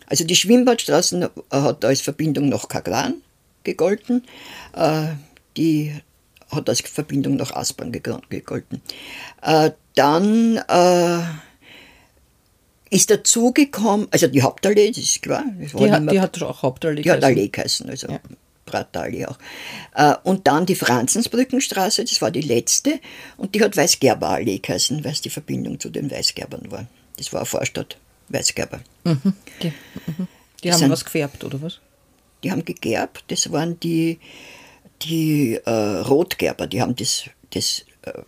Also 0.07 0.25
die 0.25 0.37
Schwimmbadstraßen 0.37 1.29
hat 1.51 1.85
als 1.85 2.01
Verbindung 2.01 2.49
nach 2.49 2.67
Kagran 2.69 3.15
gegolten. 3.65 4.25
Äh, 4.75 5.09
die 5.57 5.95
hat 6.51 6.69
als 6.69 6.81
Verbindung 6.81 7.37
nach 7.37 7.53
Aspern 7.53 7.93
gegolten. 7.93 8.83
Äh, 9.43 9.71
dann 9.95 10.57
äh, 10.57 11.21
ist 12.91 13.11
dazugekommen, 13.11 14.09
also 14.11 14.27
die 14.27 14.43
Hauptallee, 14.43 14.91
das 14.91 14.99
ist 14.99 15.23
klar. 15.23 15.45
Das 15.61 15.73
die, 15.73 15.91
hat, 15.91 16.11
die 16.11 16.21
hat 16.21 16.43
auch 16.43 16.63
Hauptallee 16.63 17.03
Die 17.03 17.11
hat 17.11 17.23
Allee 17.23 17.49
geheißen, 17.49 17.89
also 17.89 18.09
ja. 18.09 18.19
Pratallee 18.67 19.27
auch. 19.27 19.39
Und 20.25 20.47
dann 20.47 20.67
die 20.67 20.75
Franzensbrückenstraße, 20.75 22.05
das 22.05 22.21
war 22.23 22.31
die 22.31 22.41
letzte, 22.41 23.01
und 23.37 23.55
die 23.55 23.63
hat 23.63 23.77
Weißgerberallee 23.77 24.59
geheißen, 24.59 25.05
weil 25.05 25.13
es 25.13 25.21
die 25.21 25.31
Verbindung 25.31 25.79
zu 25.79 25.91
den 25.91 26.11
Weißgerbern 26.11 26.71
war. 26.71 26.87
Das 27.17 27.33
war 27.33 27.41
eine 27.41 27.47
Vorstadt 27.47 27.97
Weißgerber. 28.29 28.81
Mhm. 29.05 29.35
Die, 29.63 29.69
mhm. 29.69 30.29
die 30.63 30.73
haben 30.73 30.91
was 30.91 31.05
gefärbt, 31.05 31.45
oder 31.45 31.61
was? 31.63 31.81
Die 32.43 32.51
haben 32.51 32.65
gegerbt, 32.65 33.25
das 33.29 33.53
waren 33.53 33.79
die, 33.81 34.19
die 35.03 35.55
äh, 35.65 35.71
Rotgerber, 35.71 36.67
die 36.67 36.81
haben 36.81 36.97
das, 36.97 37.25
das 37.51 37.85
äh, 38.03 38.23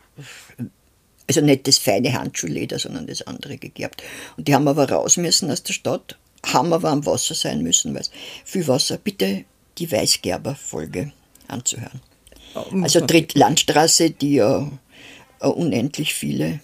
also 1.29 1.41
nicht 1.41 1.67
das 1.67 1.79
feine 1.79 2.13
Handschuhleder, 2.13 2.79
sondern 2.79 3.07
das 3.07 3.23
andere 3.23 3.57
gegerbt. 3.57 4.03
Und 4.37 4.49
die 4.49 4.55
haben 4.55 4.69
aber 4.69 4.91
raus 4.91 5.17
müssen 5.17 5.51
aus 5.51 5.63
der 5.63 5.73
Stadt, 5.73 6.19
haben 6.45 6.73
aber 6.73 6.91
am 6.91 7.07
Wasser 7.07 7.35
sein 7.35 7.63
müssen, 7.63 7.95
weil 7.95 8.03
viel 8.45 8.67
Wasser. 8.69 8.99
Bitte 8.99 9.45
die 9.79 9.91
Weißgerber-Folge 9.91 11.13
anzuhören. 11.49 12.01
muss 12.73 12.85
Also 12.85 12.99
man- 13.01 13.07
Dritt 13.09 13.35
Landstraße, 13.35 14.11
die 14.11 14.35
ja 14.35 14.71
äh, 15.41 15.47
unendlich 15.47 16.13
viele 16.15 16.61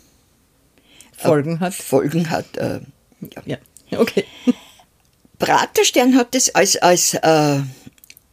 Folgen 1.17 1.61
hat. 1.61 1.75
Folgen 1.75 2.29
hat. 2.31 2.57
Äh, 2.59 2.81
ja. 3.47 3.59
Ja, 3.91 4.01
okay. 4.01 4.25
Praterstern 5.39 6.17
hat 6.17 6.35
das 6.35 6.55
als, 6.55 6.77
als 6.77 7.15
äh, 7.15 7.59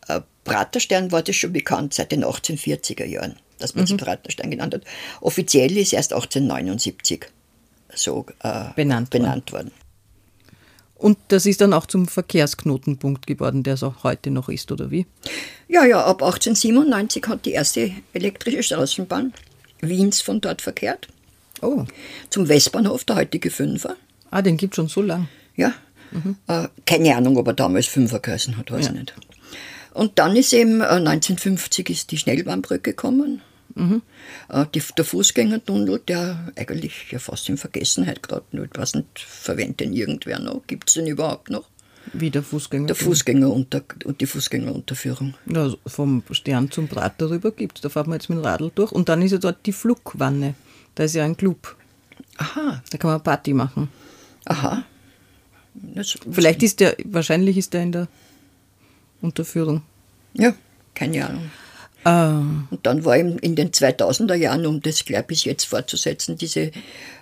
äh, 0.07 0.21
Praterstern 0.43 1.11
war 1.11 1.21
das 1.21 1.35
schon 1.35 1.53
bekannt 1.53 1.93
seit 1.93 2.11
den 2.11 2.23
1840er 2.23 3.05
Jahren, 3.05 3.35
dass 3.59 3.75
man 3.75 3.85
es 3.85 3.95
Praterstern 3.95 4.49
genannt 4.51 4.73
hat. 4.73 4.83
Offiziell 5.21 5.75
ist 5.77 5.93
erst 5.93 6.13
1879 6.13 7.27
so 7.93 8.25
äh, 8.43 8.65
Benannt 8.75 9.09
benannt 9.09 9.51
worden. 9.51 9.71
Und 10.95 11.17
das 11.27 11.45
ist 11.45 11.61
dann 11.61 11.73
auch 11.73 11.85
zum 11.85 12.07
Verkehrsknotenpunkt 12.07 13.27
geworden, 13.27 13.63
der 13.63 13.73
es 13.73 13.83
auch 13.83 14.03
heute 14.03 14.31
noch 14.31 14.49
ist, 14.49 14.71
oder 14.71 14.91
wie? 14.91 15.05
Ja, 15.67 15.85
ja, 15.85 16.03
ab 16.03 16.23
1897 16.23 17.27
hat 17.27 17.45
die 17.45 17.51
erste 17.51 17.91
elektrische 18.13 18.63
Straßenbahn 18.63 19.33
Wiens 19.81 20.21
von 20.21 20.41
dort 20.41 20.61
verkehrt. 20.61 21.07
Oh, 21.61 21.85
Zum 22.29 22.47
Westbahnhof, 22.47 23.03
der 23.03 23.17
heutige 23.17 23.51
Fünfer. 23.51 23.95
ah, 24.31 24.41
den 24.41 24.57
gibt 24.57 24.75
schon 24.75 24.87
so 24.87 25.01
lang. 25.01 25.27
Ja. 25.55 25.73
Äh, 26.47 26.67
keine 26.85 27.15
Ahnung, 27.15 27.37
ob 27.37 27.47
er 27.47 27.53
damals 27.53 27.87
Fünfer 27.87 28.19
geheißen 28.19 28.57
hat, 28.57 28.71
weiß 28.71 28.85
Ja. 28.85 28.91
ich 28.93 28.99
nicht. 28.99 29.13
Und 29.93 30.19
dann 30.19 30.35
ist 30.35 30.53
eben 30.53 30.81
äh, 30.81 30.85
1950 30.85 31.89
ist 31.89 32.11
die 32.11 32.17
Schnellbahnbrücke 32.17 32.91
gekommen. 32.91 33.41
Äh, 33.77 34.65
die, 34.73 34.81
der 34.97 35.03
Fußgängertunnel, 35.05 35.99
der 36.07 36.51
eigentlich 36.55 37.11
ja 37.11 37.19
fast 37.19 37.49
in 37.49 37.57
Vergessenheit 37.57 38.23
gerade 38.23 38.45
ich 38.53 38.77
weiß 38.77 38.95
nicht, 38.95 39.19
verwendet 39.19 39.81
den 39.81 39.93
irgendwer 39.93 40.39
noch? 40.39 40.61
Gibt 40.67 40.89
es 40.89 40.93
den 40.93 41.07
überhaupt 41.07 41.49
noch? 41.49 41.65
Wie 42.13 42.29
der 42.29 42.43
Fußgänger. 42.43 42.87
Der 42.87 42.95
Fußgängerunter 42.95 43.81
und 44.05 44.21
die 44.21 44.27
Fußgängerunterführung. 44.27 45.33
Ja, 45.47 45.73
vom 45.87 46.23
Stern 46.31 46.69
zum 46.71 46.87
Prater 46.87 47.29
rüber 47.29 47.51
gibt 47.51 47.83
Da 47.83 47.89
fahren 47.89 48.07
wir 48.07 48.13
jetzt 48.15 48.29
mit 48.29 48.37
dem 48.37 48.45
Radl 48.45 48.71
durch. 48.75 48.91
Und 48.91 49.09
dann 49.09 49.21
ist 49.21 49.31
ja 49.31 49.39
dort 49.39 49.65
die 49.65 49.73
Flugwanne. 49.73 50.53
Da 50.93 51.03
ist 51.03 51.15
ja 51.15 51.25
ein 51.25 51.35
Club. 51.35 51.75
Aha, 52.37 52.81
Da 52.91 52.97
kann 52.97 53.09
man 53.11 53.23
Party 53.23 53.53
machen. 53.53 53.89
aha. 54.45 54.83
Das, 55.93 56.17
Vielleicht 56.31 56.63
ist 56.63 56.79
der, 56.79 56.95
wahrscheinlich 57.05 57.57
ist 57.57 57.73
der 57.73 57.83
in 57.83 57.91
der 57.91 58.07
Unterführung. 59.21 59.81
Ja, 60.33 60.53
keine 60.93 61.27
Ahnung. 61.27 61.51
Ah, 62.03 62.39
Und 62.69 62.85
dann 62.85 63.03
war 63.03 63.17
eben 63.17 63.39
in 63.39 63.55
den 63.55 63.71
2000er 63.71 64.35
Jahren, 64.35 64.65
um 64.67 64.79
das 64.81 65.03
gleich 65.05 65.25
bis 65.25 65.43
jetzt 65.43 65.65
fortzusetzen, 65.65 66.37
diese, 66.37 66.71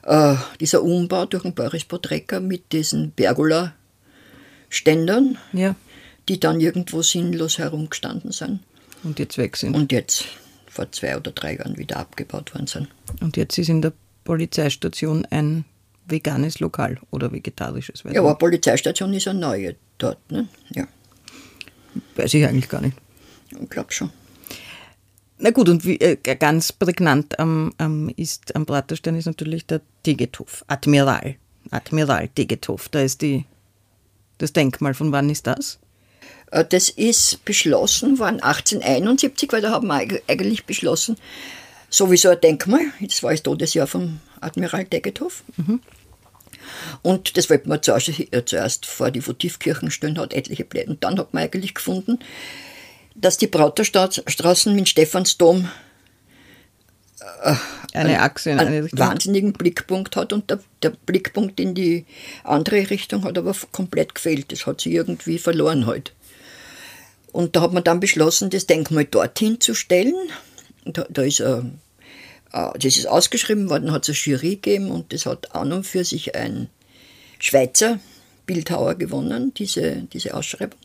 äh, 0.03 0.35
dieser 0.59 0.83
Umbau 0.83 1.25
durch 1.25 1.43
den 1.43 1.53
Boris 1.53 1.85
Podrecker 1.85 2.41
mit 2.41 2.73
diesen 2.73 3.11
Pergola-Ständern, 3.11 5.37
ja. 5.53 5.75
die 6.27 6.37
dann 6.39 6.59
irgendwo 6.59 7.01
sinnlos 7.01 7.57
herumgestanden 7.59 8.31
sind 8.33 8.59
Und 9.03 9.19
jetzt 9.19 9.37
weg 9.37 9.55
sind. 9.55 9.73
und 9.75 9.91
jetzt 9.93 10.25
vor 10.67 10.91
zwei 10.91 11.15
oder 11.15 11.31
drei 11.31 11.55
Jahren 11.55 11.77
wieder 11.77 11.95
abgebaut 11.97 12.53
worden 12.53 12.67
sind. 12.67 12.89
Und 13.21 13.37
jetzt 13.37 13.57
ist 13.57 13.69
in 13.69 13.81
der 13.81 13.93
Polizeistation 14.25 15.25
ein 15.29 15.63
veganes 16.07 16.59
Lokal 16.59 16.99
oder 17.11 17.31
vegetarisches. 17.31 18.03
Ja, 18.11 18.21
aber 18.21 18.35
Polizeistation 18.35 19.13
ist 19.13 19.27
eine 19.27 19.39
neue 19.39 19.75
dort, 19.97 20.19
ne? 20.31 20.47
Ja, 20.71 20.87
nicht. 21.93 22.17
weiß 22.17 22.33
ich 22.33 22.45
eigentlich 22.45 22.69
gar 22.69 22.81
nicht. 22.81 22.97
ich 23.61 23.69
glaube 23.69 23.91
schon. 23.91 24.09
Na 25.39 25.49
gut, 25.51 25.67
und 25.67 25.83
wie, 25.85 25.99
äh, 25.99 26.15
ganz 26.35 26.71
prägnant 26.71 27.37
am, 27.39 27.73
am, 27.77 28.09
ist, 28.15 28.55
am 28.55 28.65
Praterstern 28.65 29.15
ist 29.17 29.25
natürlich 29.25 29.65
der 29.65 29.81
Tegethof, 30.03 30.63
Admiral. 30.67 31.35
Admiral 31.71 32.27
Tegethof, 32.29 32.87
da 32.89 33.01
ist 33.01 33.21
die, 33.21 33.45
das 34.37 34.53
Denkmal. 34.53 34.93
Von 34.93 35.11
wann 35.11 35.29
ist 35.29 35.47
das? 35.47 35.79
Äh, 36.51 36.63
Das 36.65 36.89
ist 36.89 37.43
beschlossen 37.45 38.19
worden 38.19 38.41
1871, 38.41 39.51
weil 39.51 39.61
da 39.61 39.71
haben 39.71 39.87
wir 39.87 39.95
eig- 39.95 40.21
eigentlich 40.27 40.65
beschlossen, 40.65 41.17
sowieso 41.89 42.29
ein 42.29 42.39
Denkmal, 42.41 42.81
das 43.01 43.21
war 43.23 43.31
das 43.31 43.43
Todesjahr 43.43 43.87
vom 43.87 44.19
Admiral 44.43 44.85
Degethof. 44.85 45.43
Und 47.01 47.37
das 47.37 47.49
wollten 47.49 47.69
wir 47.69 47.81
zuerst, 47.81 48.09
äh, 48.09 48.45
zuerst 48.45 48.85
vor 48.85 49.11
die 49.11 49.21
Votivkirchen 49.21 49.91
stellen, 49.91 50.17
hat 50.19 50.33
etliche 50.33 50.63
Pläne. 50.63 50.91
Und 50.91 51.03
dann 51.03 51.17
hat 51.19 51.33
man 51.33 51.43
eigentlich 51.43 51.73
gefunden, 51.73 52.19
dass 53.15 53.37
die 53.37 53.47
Brauterstraßen 53.47 54.75
mit 54.75 54.89
Stephansdom 54.89 55.69
Eine 57.93 58.21
Achse 58.21 58.51
in 58.51 58.59
eine 58.59 58.69
einen 58.69 58.83
Richtung. 58.83 58.99
wahnsinnigen 58.99 59.53
Blickpunkt 59.53 60.15
hat 60.15 60.33
und 60.33 60.49
der, 60.49 60.59
der 60.81 60.89
Blickpunkt 60.89 61.59
in 61.59 61.73
die 61.75 62.05
andere 62.43 62.89
Richtung 62.89 63.23
hat 63.23 63.37
aber 63.37 63.55
komplett 63.71 64.15
gefehlt. 64.15 64.51
Das 64.51 64.65
hat 64.65 64.81
sie 64.81 64.93
irgendwie 64.93 65.37
verloren 65.37 65.85
halt. 65.85 66.13
Und 67.31 67.55
da 67.55 67.61
hat 67.61 67.73
man 67.73 67.83
dann 67.83 67.99
beschlossen, 67.99 68.49
das 68.49 68.67
Denkmal 68.67 69.05
dorthin 69.05 69.59
zu 69.59 69.73
stellen. 69.73 70.15
Da, 70.85 71.05
da 71.09 71.21
ist, 71.21 71.39
äh, 71.39 71.59
äh, 71.59 71.63
das 72.53 72.97
ist 72.97 73.07
ausgeschrieben 73.07 73.69
worden, 73.69 73.91
hat 73.91 74.07
es 74.07 74.09
eine 74.09 74.35
Jury 74.35 74.55
gegeben 74.55 74.91
und 74.91 75.11
das 75.11 75.25
hat 75.25 75.55
an 75.55 75.73
und 75.73 75.85
für 75.85 76.03
sich 76.03 76.35
ein 76.35 76.69
Schweizer 77.39 77.99
Bildhauer 78.45 78.95
gewonnen, 78.95 79.53
diese, 79.53 80.07
diese 80.13 80.33
Ausschreibung. 80.33 80.79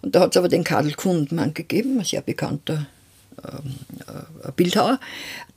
Und 0.00 0.14
da 0.14 0.20
hat 0.20 0.30
es 0.30 0.36
aber 0.36 0.48
den 0.48 0.64
Karl 0.64 0.92
Kundmann 0.92 1.54
gegeben, 1.54 1.98
ein 1.98 2.04
sehr 2.04 2.22
bekannter 2.22 2.86
ähm, 3.44 3.74
äh, 4.06 4.52
Bildhauer, 4.52 5.00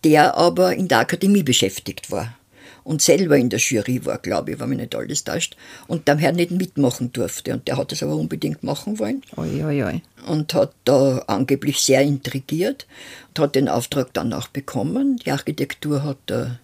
der 0.04 0.36
aber 0.36 0.76
in 0.76 0.88
der 0.88 1.00
Akademie 1.00 1.44
beschäftigt 1.44 2.12
war 2.12 2.36
und 2.84 3.02
selber 3.02 3.38
in 3.38 3.50
der 3.50 3.60
Jury 3.60 4.06
war, 4.06 4.18
glaube 4.18 4.52
ich, 4.52 4.60
wenn 4.60 4.70
mich 4.70 4.80
nicht 4.80 4.96
alles 4.96 5.24
täuscht, 5.24 5.56
und 5.88 6.08
daher 6.08 6.32
nicht 6.32 6.52
mitmachen 6.52 7.12
durfte. 7.14 7.54
Und 7.54 7.68
der 7.68 7.78
hat 7.78 7.92
es 7.92 8.04
aber 8.04 8.16
unbedingt 8.16 8.64
machen 8.64 9.00
wollen 9.00 9.22
Oi, 9.38 9.64
oi, 9.64 9.84
oi. 9.84 10.02
und 10.28 10.54
hat 10.54 10.74
da 10.86 11.20
angeblich 11.28 11.80
sehr 11.80 12.02
intrigiert 12.02 12.86
und 13.30 13.40
hat 13.40 13.56
den 13.56 13.70
Auftrag 13.70 14.14
dann 14.14 14.34
auch 14.34 14.48
bekommen. 14.48 15.18
Die 15.18 15.32
Architektur 15.32 16.04
hat 16.04 16.18
der 16.28 16.60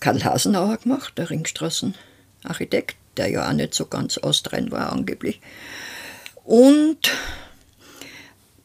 Karl 0.00 0.24
Hasenauer 0.24 0.78
gemacht, 0.78 1.12
der 1.18 1.28
Ringstraßenarchitekt, 1.28 2.96
der 3.16 3.28
ja 3.28 3.48
auch 3.48 3.52
nicht 3.52 3.74
so 3.74 3.86
ganz 3.86 4.18
astrein 4.22 4.70
war 4.70 4.92
angeblich. 4.92 5.40
Und 6.44 7.10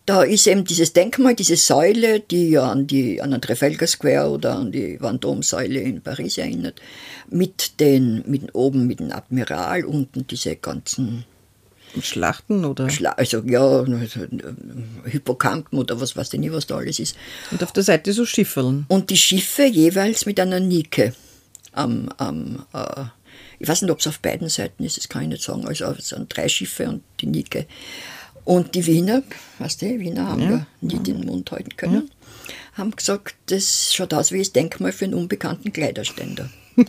da 0.06 0.24
ist 0.24 0.48
eben 0.48 0.66
dieses 0.66 0.94
Denkmal, 0.94 1.36
diese 1.36 1.56
Säule, 1.56 2.20
die 2.20 2.50
ja 2.50 2.72
an, 2.72 2.88
die, 2.88 3.22
an 3.22 3.32
den 3.32 3.42
Trafalgar 3.42 3.88
Square 3.88 4.30
oder 4.30 4.56
an 4.56 4.72
die 4.72 5.00
Vendôme-Säule 5.00 5.80
in 5.80 6.02
Paris 6.02 6.38
erinnert, 6.38 6.82
mit 7.30 7.80
den, 7.80 8.24
mit 8.28 8.54
oben 8.54 8.86
mit 8.86 9.00
dem 9.00 9.12
Admiral, 9.12 9.84
unten 9.86 10.28
diese 10.28 10.56
ganzen 10.56 11.26
Schlachten 12.02 12.66
oder? 12.66 12.90
Schla 12.90 13.12
also 13.12 13.42
ja, 13.46 13.86
Hippocampen 15.06 15.80
oder 15.80 16.00
was 16.00 16.16
weiß 16.16 16.34
ich 16.34 16.40
nicht, 16.40 16.52
was 16.52 16.68
da 16.68 16.78
alles 16.78 17.00
ist. 17.00 17.16
Und 17.52 17.64
auf 17.64 17.72
der 17.72 17.84
Seite 17.84 18.12
so 18.12 18.26
Schiffeln. 18.26 18.86
Und 18.90 19.10
die 19.10 19.18
Schiffe 19.18 19.64
jeweils 19.64 20.26
mit 20.26 20.40
einer 20.40 20.60
Nike 20.60 21.14
am, 21.72 22.10
am 22.18 22.66
äh, 22.74 23.06
ich 23.60 23.68
weiß 23.68 23.82
nicht, 23.82 23.92
ob 23.92 24.00
es 24.00 24.08
auf 24.08 24.20
beiden 24.20 24.50
Seiten 24.50 24.84
ist, 24.84 24.98
das 24.98 25.08
kann 25.08 25.24
ich 25.24 25.30
nicht 25.30 25.44
sagen. 25.44 25.66
Also 25.66 25.86
es 25.98 26.10
sind 26.10 26.36
drei 26.36 26.50
Schiffe 26.50 26.90
und 26.90 27.04
die 27.22 27.28
Nike. 27.28 27.66
Und 28.46 28.76
die 28.76 28.86
Wiener, 28.86 29.24
weißt 29.60 29.82
du, 29.82 30.00
Wiener 30.00 30.28
haben 30.28 30.42
ja, 30.42 30.68
nie 30.82 31.00
den 31.00 31.26
Mund 31.26 31.52
halten 31.52 31.76
können, 31.76 32.12
haben 32.74 32.96
gesagt, 32.96 33.36
das 33.48 33.94
schaut 33.94 34.14
aus 34.14 34.32
wie 34.32 34.40
das 34.40 34.54
Denkmal 34.54 34.92
für 34.92 35.06
einen 35.06 35.16
unbekannten 35.16 35.74
Kleiderständer. 35.74 36.50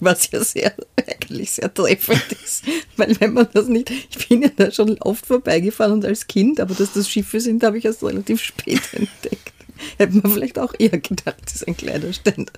Was 0.00 0.30
ja 0.30 0.44
sehr, 0.44 0.74
eigentlich 0.96 1.52
sehr 1.52 1.72
treffend 1.72 2.32
ist. 2.44 2.64
Weil 2.96 3.18
wenn 3.20 3.32
man 3.32 3.48
das 3.52 3.68
nicht, 3.68 3.90
ich 3.90 4.28
bin 4.28 4.42
ja 4.42 4.50
da 4.54 4.70
schon 4.70 4.98
oft 4.98 5.26
vorbeigefahren 5.26 5.92
und 5.92 6.04
als 6.04 6.26
Kind, 6.26 6.60
aber 6.60 6.74
dass 6.74 6.92
das 6.92 7.08
Schiffe 7.08 7.40
sind, 7.40 7.62
habe 7.62 7.78
ich 7.78 7.84
erst 7.84 8.02
relativ 8.02 8.42
spät 8.42 8.82
entdeckt. 8.92 9.52
Hätte 9.96 10.16
man 10.16 10.32
vielleicht 10.32 10.58
auch 10.58 10.74
eher 10.78 10.98
gedacht, 10.98 11.36
das 11.44 11.56
ist 11.56 11.68
ein 11.68 11.76
Kleiderständer. 11.76 12.52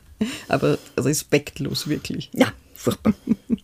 Aber 0.48 0.78
respektlos 0.98 1.86
wirklich. 1.86 2.30
Ja, 2.32 2.52
furchtbar. 2.74 3.14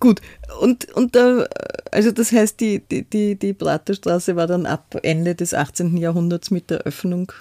Gut, 0.00 0.22
und, 0.60 0.90
und 0.94 1.14
da, 1.14 1.46
also 1.92 2.10
das 2.10 2.32
heißt, 2.32 2.58
die, 2.58 2.80
die, 2.80 3.04
die, 3.04 3.36
die 3.36 3.52
Praterstraße 3.52 4.34
war 4.34 4.46
dann 4.46 4.64
ab 4.64 4.98
Ende 5.02 5.34
des 5.34 5.52
18. 5.52 5.98
Jahrhunderts 5.98 6.50
mit 6.50 6.70
der 6.70 6.78
Öffnung 6.80 7.32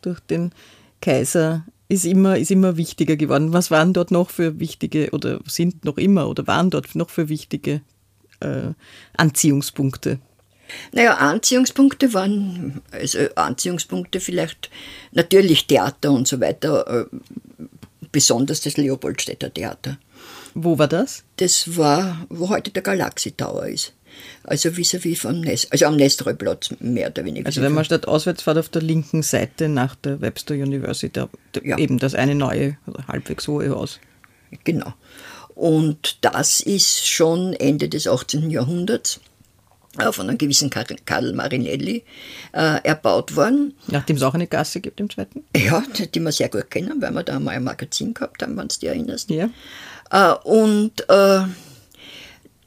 durch 0.00 0.20
den 0.20 0.52
Kaiser 1.00 1.64
ist 1.88 2.04
immer, 2.04 2.38
ist 2.38 2.52
immer 2.52 2.76
wichtiger 2.76 3.16
geworden. 3.16 3.52
Was 3.52 3.72
waren 3.72 3.92
dort 3.92 4.12
noch 4.12 4.30
für 4.30 4.60
wichtige 4.60 5.10
oder 5.10 5.40
sind 5.46 5.84
noch 5.84 5.96
immer 5.96 6.28
oder 6.28 6.46
waren 6.46 6.70
dort 6.70 6.94
noch 6.94 7.10
für 7.10 7.28
wichtige 7.28 7.80
äh, 8.40 8.72
Anziehungspunkte? 9.16 10.20
Naja, 10.92 11.14
Anziehungspunkte 11.14 12.12
waren, 12.14 12.82
also 12.92 13.18
Anziehungspunkte 13.34 14.20
vielleicht 14.20 14.70
natürlich 15.12 15.66
Theater 15.66 16.12
und 16.12 16.28
so 16.28 16.40
weiter, 16.40 17.08
äh, 17.08 17.16
besonders 18.12 18.60
das 18.60 18.76
Leopoldstädter 18.76 19.52
Theater. 19.52 19.98
Wo 20.54 20.78
war 20.78 20.88
das? 20.88 21.24
Das 21.36 21.76
war, 21.76 22.26
wo 22.28 22.48
heute 22.48 22.70
der 22.70 22.82
Galaxy 22.82 23.32
Tower 23.32 23.66
ist. 23.66 23.92
Also 24.42 24.70
vis-à-vis 24.70 25.20
vom 25.20 25.40
Nest, 25.42 25.70
also 25.70 25.86
am 25.86 25.96
Nestroy-Platz, 25.96 26.70
mehr 26.80 27.08
oder 27.10 27.24
weniger. 27.24 27.46
Also 27.46 27.62
wenn 27.62 27.72
man 27.72 27.84
statt 27.84 28.08
auswärts 28.08 28.42
fährt 28.42 28.58
auf 28.58 28.68
der 28.68 28.82
linken 28.82 29.22
Seite 29.22 29.68
nach 29.68 29.94
der 29.94 30.20
Webster 30.20 30.54
University, 30.54 31.20
Ja. 31.62 31.78
eben 31.78 31.98
das 31.98 32.14
eine 32.14 32.34
neue, 32.34 32.76
also 32.86 32.98
halbwegs 33.06 33.46
hohe 33.46 33.68
Haus. 33.70 34.00
Genau. 34.64 34.94
Und 35.54 36.18
das 36.22 36.60
ist 36.60 37.06
schon 37.06 37.52
Ende 37.52 37.88
des 37.88 38.06
18. 38.06 38.48
Jahrhunderts 38.50 39.20
äh, 39.98 40.10
von 40.12 40.28
einem 40.28 40.38
gewissen 40.38 40.70
Karl, 40.70 40.86
Karl 41.04 41.32
Marinelli 41.32 42.04
äh, 42.52 42.80
erbaut 42.84 43.36
worden. 43.36 43.74
Nachdem 43.88 44.16
es 44.16 44.22
auch 44.22 44.34
eine 44.34 44.46
Gasse 44.46 44.80
gibt 44.80 45.00
im 45.00 45.10
zweiten. 45.10 45.44
Ja, 45.56 45.82
die 46.14 46.20
wir 46.20 46.32
sehr 46.32 46.48
gut 46.48 46.70
kennen, 46.70 47.02
weil 47.02 47.12
wir 47.12 47.24
da 47.24 47.38
mal 47.40 47.52
ein 47.56 47.64
Magazin 47.64 48.14
gehabt 48.14 48.42
haben, 48.42 48.56
wenn 48.56 48.68
du 48.68 48.74
dich 48.78 48.88
erinnerst. 48.88 49.30
Ja. 49.30 49.50
Äh, 50.10 50.32
und 50.44 51.08
äh, 51.08 51.40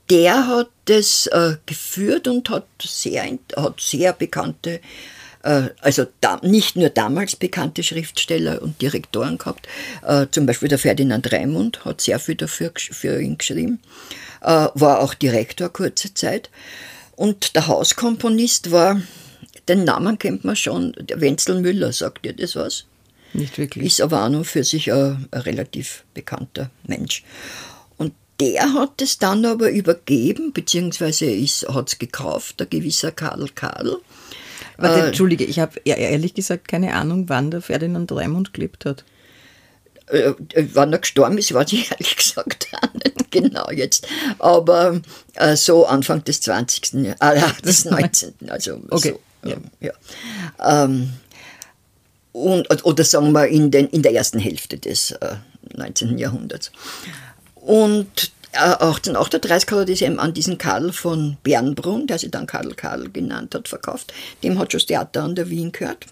der 0.10 0.48
hat 0.48 0.70
das 0.86 1.28
äh, 1.28 1.56
geführt 1.66 2.28
und 2.28 2.50
hat 2.50 2.68
sehr, 2.82 3.24
hat 3.56 3.80
sehr 3.80 4.14
bekannte, 4.14 4.82
also 5.82 6.06
nicht 6.44 6.76
nur 6.76 6.90
damals 6.90 7.36
bekannte 7.36 7.82
Schriftsteller 7.82 8.62
und 8.62 8.80
Direktoren 8.80 9.40
gehabt. 9.40 9.68
Zum 10.30 10.46
Beispiel 10.46 10.70
der 10.70 10.78
Ferdinand 10.78 11.34
Raimund 11.34 11.84
hat 11.84 12.00
sehr 12.00 12.20
viel 12.20 12.36
dafür 12.36 12.72
für 12.76 13.20
ihn 13.20 13.40
geschrieben, 13.40 13.80
war 14.42 15.00
auch 15.00 15.16
Direktor 15.16 15.70
kurze 15.70 16.14
Zeit. 16.14 16.52
Und 17.16 17.56
der 17.56 17.66
Hauskomponist 17.66 18.70
war, 18.70 19.02
den 19.68 19.84
Namen 19.84 20.20
kennt 20.20 20.46
man 20.46 20.56
schon, 20.56 20.94
der 21.00 21.20
Wenzel 21.22 21.60
Müller, 21.60 21.92
sagt 21.92 22.24
ihr 22.24 22.34
das 22.34 22.56
was? 22.56 22.86
Nicht 23.34 23.58
wirklich. 23.58 23.86
ist 23.88 24.02
aber 24.02 24.20
an 24.22 24.36
und 24.36 24.46
für 24.46 24.64
sich 24.64 24.92
ein, 24.92 25.28
ein 25.32 25.42
relativ 25.42 26.04
bekannter 26.14 26.70
Mensch. 26.86 27.24
Und 27.98 28.14
der 28.40 28.74
hat 28.74 29.02
es 29.02 29.18
dann 29.20 29.46
aber 29.46 29.70
übergeben, 29.72 30.52
beziehungsweise 30.54 31.26
hat 31.74 31.88
es 31.90 32.00
gekauft, 32.00 32.60
der 32.60 32.68
gewisser 32.68 33.12
Karl 33.12 33.48
Karl. 33.56 33.98
Warte, 34.78 35.00
Äh, 35.02 35.08
Entschuldige, 35.08 35.44
ich 35.46 35.60
habe 35.60 35.80
ehrlich 35.86 36.34
gesagt 36.34 36.68
keine 36.68 36.94
Ahnung, 36.96 37.30
wann 37.30 37.52
der 37.52 37.62
Ferdinand 37.62 38.12
Raimund 38.12 38.54
gelebt 38.54 38.86
hat. 38.86 39.04
Äh, 40.08 40.34
wann 40.74 40.92
er 40.92 41.00
gestorben 41.00 41.38
ist, 41.38 41.54
weiß 41.54 41.72
ich 41.74 41.92
ehrlich 41.92 42.16
gesagt 42.18 42.68
auch 42.82 42.94
nicht 42.94 43.32
genau 43.32 43.70
jetzt. 43.72 44.08
Aber 44.40 45.00
äh, 45.36 45.56
so 45.56 45.86
Anfang 45.86 46.24
des 46.26 46.42
20. 46.42 46.94
Jahr- 47.06 47.16
äh, 47.36 47.62
des 47.64 47.86
19. 47.86 48.34
Also 48.50 48.82
Okay, 48.90 49.16
so, 49.44 49.50
ja. 49.50 49.56
ähm, 49.56 49.64
ja. 49.80 50.84
Ähm, 50.84 51.14
und, 52.34 52.86
oder 52.86 53.04
sagen 53.04 53.32
wir 53.34 53.48
in, 53.48 53.72
den, 53.72 53.88
in 53.88 54.02
der 54.02 54.14
ersten 54.14 54.40
Hälfte 54.40 54.78
des 54.78 55.12
äh, 55.12 55.36
19. 55.76 56.18
Jahrhunderts. 56.18 56.72
Und 57.56 58.32
äh, 58.54 58.58
1838 58.58 59.72
hat 59.72 59.78
er 59.78 59.86
das 59.86 60.02
eben 60.02 60.20
an 60.20 60.34
diesen 60.34 60.58
Karl 60.58 60.94
von 60.94 61.38
Bernbrunn, 61.44 62.08
der 62.08 62.20
sich 62.20 62.32
dann 62.32 62.48
Karl 62.48 62.74
Karl 62.74 63.10
genannt 63.10 63.56
hat, 63.56 63.68
verkauft. 63.68 64.14
Dem 64.44 64.58
hat 64.60 64.72
schon 64.72 64.80
das 64.80 64.88
Theater 64.88 65.24
an 65.24 65.36
der 65.36 65.50
Wien 65.50 65.72
gehört. 65.72 66.06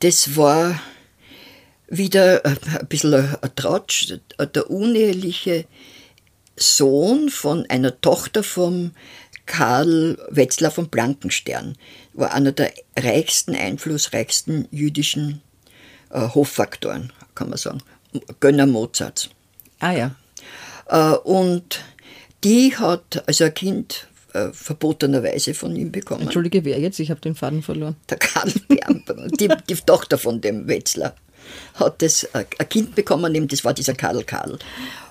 Das 0.00 0.36
war 0.36 0.80
wieder 1.88 2.44
äh, 2.44 2.56
ein 2.78 2.86
bisschen 2.88 3.14
ein 3.14 3.56
Tratsch. 3.56 4.14
Der 4.38 4.70
uneheliche 4.70 5.64
Sohn 6.56 7.28
von 7.28 7.66
einer 7.68 8.00
Tochter 8.00 8.42
vom 8.42 8.92
Karl 9.46 10.18
Wetzlar 10.28 10.70
von 10.70 10.88
Blankenstern 10.88 11.76
war 12.18 12.32
einer 12.32 12.52
der 12.52 12.72
reichsten, 12.96 13.54
einflussreichsten 13.54 14.68
jüdischen 14.70 15.40
äh, 16.10 16.20
Hoffaktoren, 16.20 17.12
kann 17.34 17.48
man 17.48 17.58
sagen. 17.58 17.82
Gönner 18.40 18.66
Mozarts. 18.66 19.30
Ah 19.78 19.92
ja. 19.92 20.14
Äh, 20.88 21.16
und 21.18 21.80
die 22.44 22.76
hat 22.76 23.22
also 23.26 23.44
ein 23.44 23.54
Kind 23.54 24.08
äh, 24.32 24.48
verbotenerweise 24.52 25.54
von 25.54 25.74
ihm 25.76 25.92
bekommen. 25.92 26.22
Entschuldige, 26.22 26.64
wer 26.64 26.78
jetzt? 26.80 26.98
Ich 26.98 27.10
habe 27.10 27.20
den 27.20 27.34
Faden 27.34 27.62
verloren. 27.62 27.96
Der 28.10 28.18
Karl 28.18 28.52
Bernbrunn, 28.68 29.30
die, 29.38 29.48
die 29.68 29.74
Tochter 29.74 30.18
von 30.18 30.40
dem 30.40 30.66
Wetzlar, 30.66 31.14
hat 31.74 32.02
das, 32.02 32.24
äh, 32.24 32.44
ein 32.58 32.68
Kind 32.68 32.94
bekommen, 32.94 33.34
eben 33.34 33.48
das 33.48 33.64
war 33.64 33.74
dieser 33.74 33.94
Karl 33.94 34.24
Karl. 34.24 34.58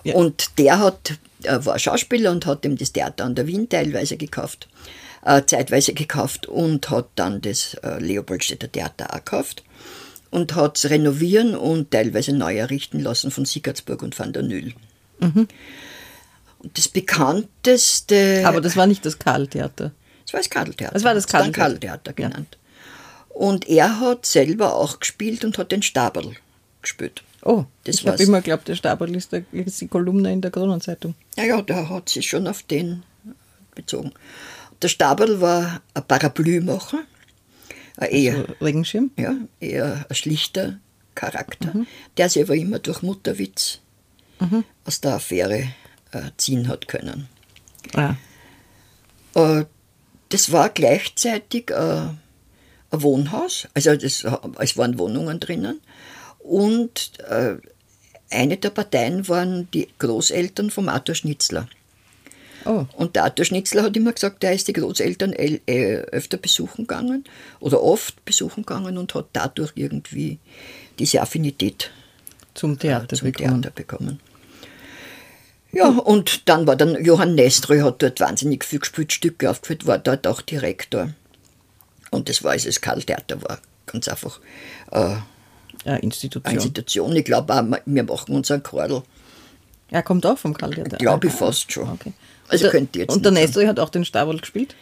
Ja. 0.03 0.15
Und 0.15 0.57
der 0.57 0.79
hat, 0.79 1.13
äh, 1.43 1.57
war 1.59 1.79
Schauspieler 1.79 2.31
und 2.31 2.45
hat 2.45 2.65
ihm 2.65 2.77
das 2.77 2.91
Theater 2.91 3.23
an 3.25 3.35
der 3.35 3.47
Wien 3.47 3.69
teilweise 3.69 4.17
gekauft, 4.17 4.67
äh, 5.27 5.45
zeitweise 5.45 5.93
gekauft 5.93 6.47
und 6.47 6.89
hat 6.89 7.09
dann 7.15 7.41
das 7.41 7.75
äh, 7.83 7.99
Leopoldstädter 7.99 8.71
Theater 8.71 9.13
auch 9.13 9.17
gekauft 9.17 9.63
und 10.31 10.55
hat 10.55 10.77
es 10.77 10.89
renovieren 10.89 11.55
und 11.55 11.91
teilweise 11.91 12.33
neu 12.33 12.57
errichten 12.57 12.99
lassen 12.99 13.29
von 13.29 13.45
Siegertsburg 13.45 14.01
und 14.03 14.17
van 14.17 14.33
der 14.33 14.43
Nüll. 14.43 14.73
Und 16.59 16.77
das 16.77 16.87
bekannteste... 16.87 18.43
Aber 18.45 18.61
das 18.61 18.75
war 18.75 18.87
nicht 18.87 19.05
das 19.05 19.19
Karl-Theater. 19.19 19.91
Das 20.25 20.33
war 20.33 20.39
das 20.39 20.49
Karl-Theater. 20.49 20.93
Das 20.93 21.03
war 21.03 21.13
das 21.13 21.27
Karl-Theater. 21.27 21.59
Karl-Theater 21.59 22.13
genannt. 22.13 22.57
Und 23.29 23.69
er 23.69 23.99
hat 23.99 24.25
selber 24.25 24.75
auch 24.75 24.99
gespielt 24.99 25.45
und 25.45 25.57
hat 25.57 25.71
den 25.71 25.83
Staberl 25.83 26.35
gespielt. 26.81 27.23
Oh, 27.43 27.65
Das 27.83 27.95
ich 27.95 28.07
habe 28.07 28.21
immer 28.23 28.39
geglaubt, 28.39 28.67
der 28.67 28.75
Staberl 28.75 29.15
ist, 29.15 29.31
der, 29.31 29.43
ist 29.51 29.79
die 29.79 29.87
Kolumne 29.87 30.33
in 30.33 30.41
der 30.41 30.51
Kronenzeitung. 30.51 31.15
Naja, 31.35 31.61
der 31.61 31.89
hat 31.89 32.09
sich 32.09 32.27
schon 32.27 32.47
auf 32.47 32.63
den 32.63 33.03
bezogen. 33.75 34.11
Der 34.81 34.87
Staberl 34.89 35.41
war 35.41 35.81
ein 35.93 36.03
Paraplümacher, 36.07 37.03
ein 37.97 38.09
eher, 38.11 38.45
So, 38.59 38.65
Regenschirm. 38.65 39.11
ja, 39.17 39.35
eher 39.59 40.05
ein 40.07 40.15
schlichter 40.15 40.79
Charakter, 41.15 41.73
der 42.17 42.29
sich 42.29 42.43
aber 42.43 42.55
immer 42.55 42.79
durch 42.79 43.01
Mutterwitz 43.01 43.79
aus 44.85 45.01
der 45.01 45.15
Affäre 45.15 45.69
äh, 46.11 46.21
ziehen 46.37 46.67
hat 46.67 46.87
können. 46.87 47.27
Ah, 47.95 48.15
Äh, 49.33 49.65
das 50.29 50.51
war 50.51 50.69
gleichzeitig 50.69 51.71
äh, 51.71 51.73
ein 51.73 52.15
Wohnhaus, 52.91 53.67
also 53.73 53.95
das, 53.95 54.25
es 54.59 54.77
waren 54.77 54.99
Wohnungen 54.99 55.39
drinnen. 55.39 55.81
Und 56.39 57.13
äh, 57.29 57.55
eine 58.29 58.57
der 58.57 58.69
Parteien 58.69 59.27
waren 59.27 59.69
die 59.71 59.87
Großeltern 59.99 60.69
vom 60.69 60.87
Arthur 60.89 61.15
Schnitzler. 61.15 61.67
Oh, 62.67 62.85
Und 62.95 63.15
der 63.15 63.23
Arthur 63.25 63.45
Schnitzler 63.45 63.83
hat 63.83 63.95
immer 63.97 64.11
gesagt, 64.13 64.43
er 64.43 64.53
ist 64.53 64.67
die 64.67 64.73
Großeltern 64.73 65.33
el- 65.33 65.61
äh, 65.67 65.97
öfter 66.11 66.37
besuchen 66.37 66.87
gegangen 66.87 67.23
oder 67.59 67.81
oft 67.81 68.23
besuchen 68.25 68.63
gegangen 68.65 68.97
und 68.97 69.13
hat 69.15 69.27
dadurch 69.33 69.71
irgendwie 69.75 70.39
diese 70.99 71.21
Affinität 71.21 71.91
zum 72.53 72.77
Theater 72.79 73.15
zum 73.15 73.31
bekommen. 73.31 73.61
Theater 73.61 73.75
bekommen. 73.75 74.19
Ja, 75.71 75.89
und 75.89 76.47
dann 76.49 76.65
war 76.65 76.75
dann 76.75 77.03
Johann 77.03 77.35
Neströ 77.35 77.83
hat 77.83 78.01
dort 78.01 78.19
wahnsinnig 78.19 78.63
viel 78.63 78.79
gespielt, 78.79 79.11
Stücke 79.13 79.49
aufgeführt, 79.49 79.85
war 79.85 79.99
dort 79.99 80.25
auch 80.25 80.41
Direktor. 80.41 81.09
Und 82.09 82.29
das 82.29 82.43
war 82.43 82.51
also 82.51 82.67
das 82.69 82.79
Karl-Theater 82.81 83.41
war 83.43 83.59
ganz 83.85 84.07
einfach 84.07 84.39
äh, 84.91 85.15
eine 85.85 85.99
Institution. 85.99 86.53
Institution. 86.55 87.15
Ich 87.17 87.25
glaube 87.25 87.53
auch, 87.53 87.63
wir 87.85 88.03
machen 88.03 88.33
unseren 88.35 88.63
Chordel. 88.63 89.03
Er 89.91 90.03
kommt 90.03 90.25
auch 90.25 90.37
vom 90.37 90.53
Karl-Theater. 90.57 90.97
Glaube 90.97 91.27
ich 91.27 91.33
Ah, 91.33 91.37
fast 91.37 91.71
schon. 91.71 91.89
Okay. 91.89 92.13
Also 92.49 92.65
und 92.65 92.73
der, 92.73 92.79
könnt 92.79 92.95
ihr 92.95 93.01
jetzt 93.03 93.15
Und 93.15 93.25
der 93.25 93.31
sagen. 93.33 93.43
Nestor 93.43 93.67
hat 93.67 93.79
auch 93.79 93.89
den 93.89 94.05
Staberl 94.05 94.39
gespielt? 94.39 94.75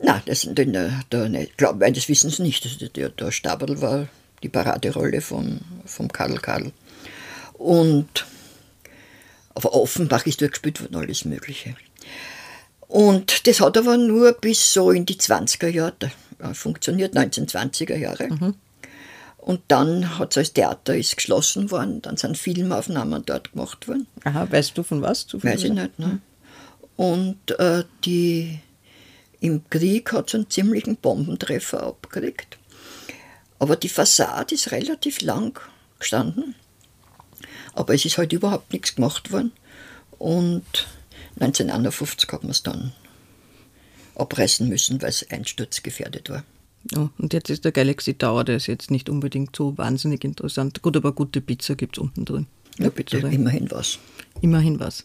Nein, 0.00 0.22
das, 0.26 0.42
den, 0.42 0.72
der, 0.72 1.00
der, 1.10 1.32
ich 1.32 1.56
glaube, 1.56 1.80
nein, 1.80 1.94
das 1.94 2.08
wissen 2.08 2.30
sie 2.30 2.42
nicht. 2.42 2.96
Der, 2.96 3.08
der 3.08 3.30
Staberl 3.30 3.80
war 3.80 4.08
die 4.42 4.48
Paraderolle 4.48 5.20
von, 5.20 5.60
vom 5.84 6.10
Karl 6.10 6.38
Karl. 6.38 6.72
Und 7.54 8.26
auf 9.54 9.64
Offenbach 9.64 10.26
ist 10.26 10.42
dort 10.42 10.52
gespielt 10.52 10.80
worden, 10.80 10.96
alles 10.96 11.24
Mögliche. 11.24 11.76
Und 12.88 13.46
das 13.46 13.60
hat 13.60 13.76
aber 13.78 13.96
nur 13.96 14.32
bis 14.32 14.72
so 14.72 14.90
in 14.90 15.06
die 15.06 15.16
20er 15.16 15.68
Jahre 15.68 16.12
äh, 16.38 16.52
funktioniert, 16.52 17.16
1920er 17.16 17.96
Jahre. 17.96 18.28
Und 19.38 19.60
dann 19.68 20.18
hat 20.18 20.32
es 20.32 20.38
als 20.38 20.52
Theater 20.52 20.96
ist 20.96 21.16
geschlossen 21.16 21.70
worden, 21.70 22.02
dann 22.02 22.16
sind 22.16 22.38
Filmaufnahmen 22.38 23.24
dort 23.26 23.52
gemacht 23.52 23.86
worden. 23.88 24.06
Aha, 24.24 24.46
weißt 24.50 24.76
du 24.76 24.82
von 24.82 25.02
was? 25.02 25.26
Weiß 25.32 25.64
ich 25.64 25.72
nicht. 25.72 25.98
Ne? 25.98 26.20
Und 26.96 27.50
äh, 27.58 27.84
die, 28.04 28.60
im 29.40 29.68
Krieg 29.68 30.12
hat 30.12 30.28
es 30.28 30.34
einen 30.34 30.50
ziemlichen 30.50 30.96
Bombentreffer 30.96 31.82
abgekriegt. 31.82 32.58
Aber 33.58 33.76
die 33.76 33.88
Fassade 33.88 34.54
ist 34.54 34.72
relativ 34.72 35.22
lang 35.22 35.58
gestanden. 35.98 36.54
Aber 37.72 37.94
es 37.94 38.04
ist 38.04 38.18
halt 38.18 38.32
überhaupt 38.32 38.72
nichts 38.72 38.94
gemacht 38.94 39.32
worden. 39.32 39.52
Und 40.18 40.86
1951 41.40 42.30
hat 42.30 42.42
man 42.42 42.50
es 42.50 42.62
dann 42.62 42.92
abreißen 44.14 44.68
müssen, 44.68 45.02
weil 45.02 45.08
es 45.08 45.28
einsturzgefährdet 45.30 46.30
war. 46.30 46.44
Ja, 46.92 47.10
und 47.18 47.32
jetzt 47.32 47.50
ist 47.50 47.64
der 47.64 47.72
Galaxy 47.72 48.14
Tower, 48.14 48.44
der 48.44 48.56
ist 48.56 48.66
jetzt 48.66 48.90
nicht 48.90 49.08
unbedingt 49.08 49.56
so 49.56 49.76
wahnsinnig 49.78 50.22
interessant. 50.24 50.82
Gut, 50.82 50.96
aber 50.96 51.12
gute 51.12 51.40
Pizza 51.40 51.74
gibt 51.74 51.96
es 51.96 52.02
unten 52.02 52.24
drin. 52.24 52.46
Ja, 52.78 52.90
bitte, 52.90 53.18
immerhin 53.18 53.70
was. 53.70 53.98
Immerhin 54.40 54.78
was. 54.78 55.04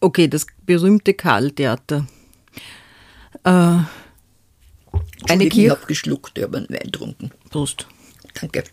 Okay, 0.00 0.28
das 0.28 0.46
berühmte 0.64 1.14
Karl-Theater. 1.14 2.06
Äh, 3.44 3.48
eine 3.50 3.86
Entschuldigung, 4.92 5.46
Ich 5.46 5.52
Kirche. 5.52 5.70
habe 5.70 5.86
geschluckt, 5.86 6.38
ich 6.38 6.44
habe 6.44 6.56
einen 6.58 6.68
Wein 6.68 6.78
getrunken. 6.84 7.30
Prost. 7.50 7.86
Danke. 8.40 8.64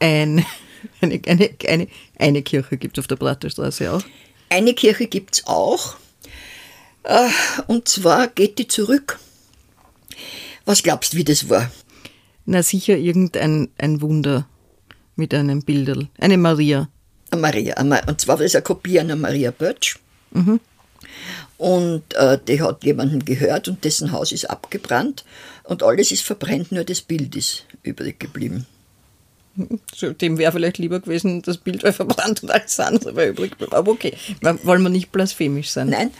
Ein, 0.00 0.44
eine, 1.00 1.20
eine, 1.26 1.50
eine, 1.68 1.88
eine 2.18 2.42
Kirche 2.42 2.76
gibt 2.76 2.98
es 2.98 3.02
auf 3.02 3.06
der 3.06 3.16
Praterstraße 3.16 3.92
auch. 3.92 4.02
Eine 4.48 4.74
Kirche 4.74 5.06
gibt 5.06 5.36
es 5.36 5.46
auch. 5.46 5.96
Äh, 7.04 7.28
Und 7.66 7.88
zwar 7.88 8.28
geht 8.28 8.58
die 8.58 8.66
zurück. 8.66 9.18
Was 10.64 10.82
glaubst 10.82 11.12
du, 11.12 11.16
wie 11.16 11.24
das 11.24 11.48
war? 11.48 11.70
Na, 12.44 12.62
sicher 12.62 12.96
irgendein 12.96 13.68
ein 13.78 14.00
Wunder 14.00 14.46
mit 15.16 15.32
einem 15.34 15.62
Bilderl. 15.62 16.08
Eine 16.18 16.36
Maria. 16.36 16.88
Eine 17.30 17.40
Maria. 17.40 17.80
Und 17.80 18.20
zwar 18.20 18.38
war 18.38 18.44
das 18.44 18.54
eine 18.54 18.62
Kopie 18.62 18.98
einer 18.98 19.16
Maria 19.16 19.50
Bötsch. 19.52 19.98
Und 21.58 22.14
äh, 22.14 22.38
die 22.46 22.62
hat 22.62 22.84
jemanden 22.84 23.24
gehört 23.24 23.68
und 23.68 23.84
dessen 23.84 24.12
Haus 24.12 24.32
ist 24.32 24.48
abgebrannt. 24.48 25.24
Und 25.64 25.82
alles 25.82 26.10
ist 26.10 26.22
verbrennt, 26.22 26.72
nur 26.72 26.84
das 26.84 27.02
Bild 27.02 27.36
ist 27.36 27.64
übrig 27.82 28.18
geblieben. 28.18 28.66
Dem 30.20 30.38
wäre 30.38 30.52
vielleicht 30.52 30.78
lieber 30.78 31.00
gewesen, 31.00 31.42
das 31.42 31.58
Bild 31.58 31.82
wäre 31.82 31.92
verbrannt 31.92 32.42
und 32.42 32.50
alles 32.50 32.80
andere 32.80 33.14
wäre 33.14 33.28
übrig 33.28 33.50
geblieben. 33.50 33.74
Aber 33.74 33.92
okay, 33.92 34.14
wollen 34.40 34.82
wir 34.82 34.88
nicht 34.88 35.12
blasphemisch 35.12 35.70
sein. 35.70 35.90
Nein. 35.90 36.10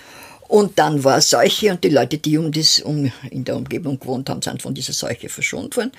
Und 0.49 0.81
dann 0.81 1.05
war 1.05 1.20
Seuche 1.20 1.70
und 1.70 1.85
die 1.85 1.90
Leute, 1.90 2.18
die 2.18 2.37
um 2.37 2.51
das, 2.51 2.81
um, 2.81 3.11
in 3.31 3.44
der 3.44 3.57
Umgebung 3.57 4.01
gewohnt 4.01 4.29
haben, 4.29 4.42
sind 4.42 4.61
von 4.61 4.75
dieser 4.75 4.92
Seuche 4.92 5.29
verschont 5.29 5.77
worden. 5.77 5.92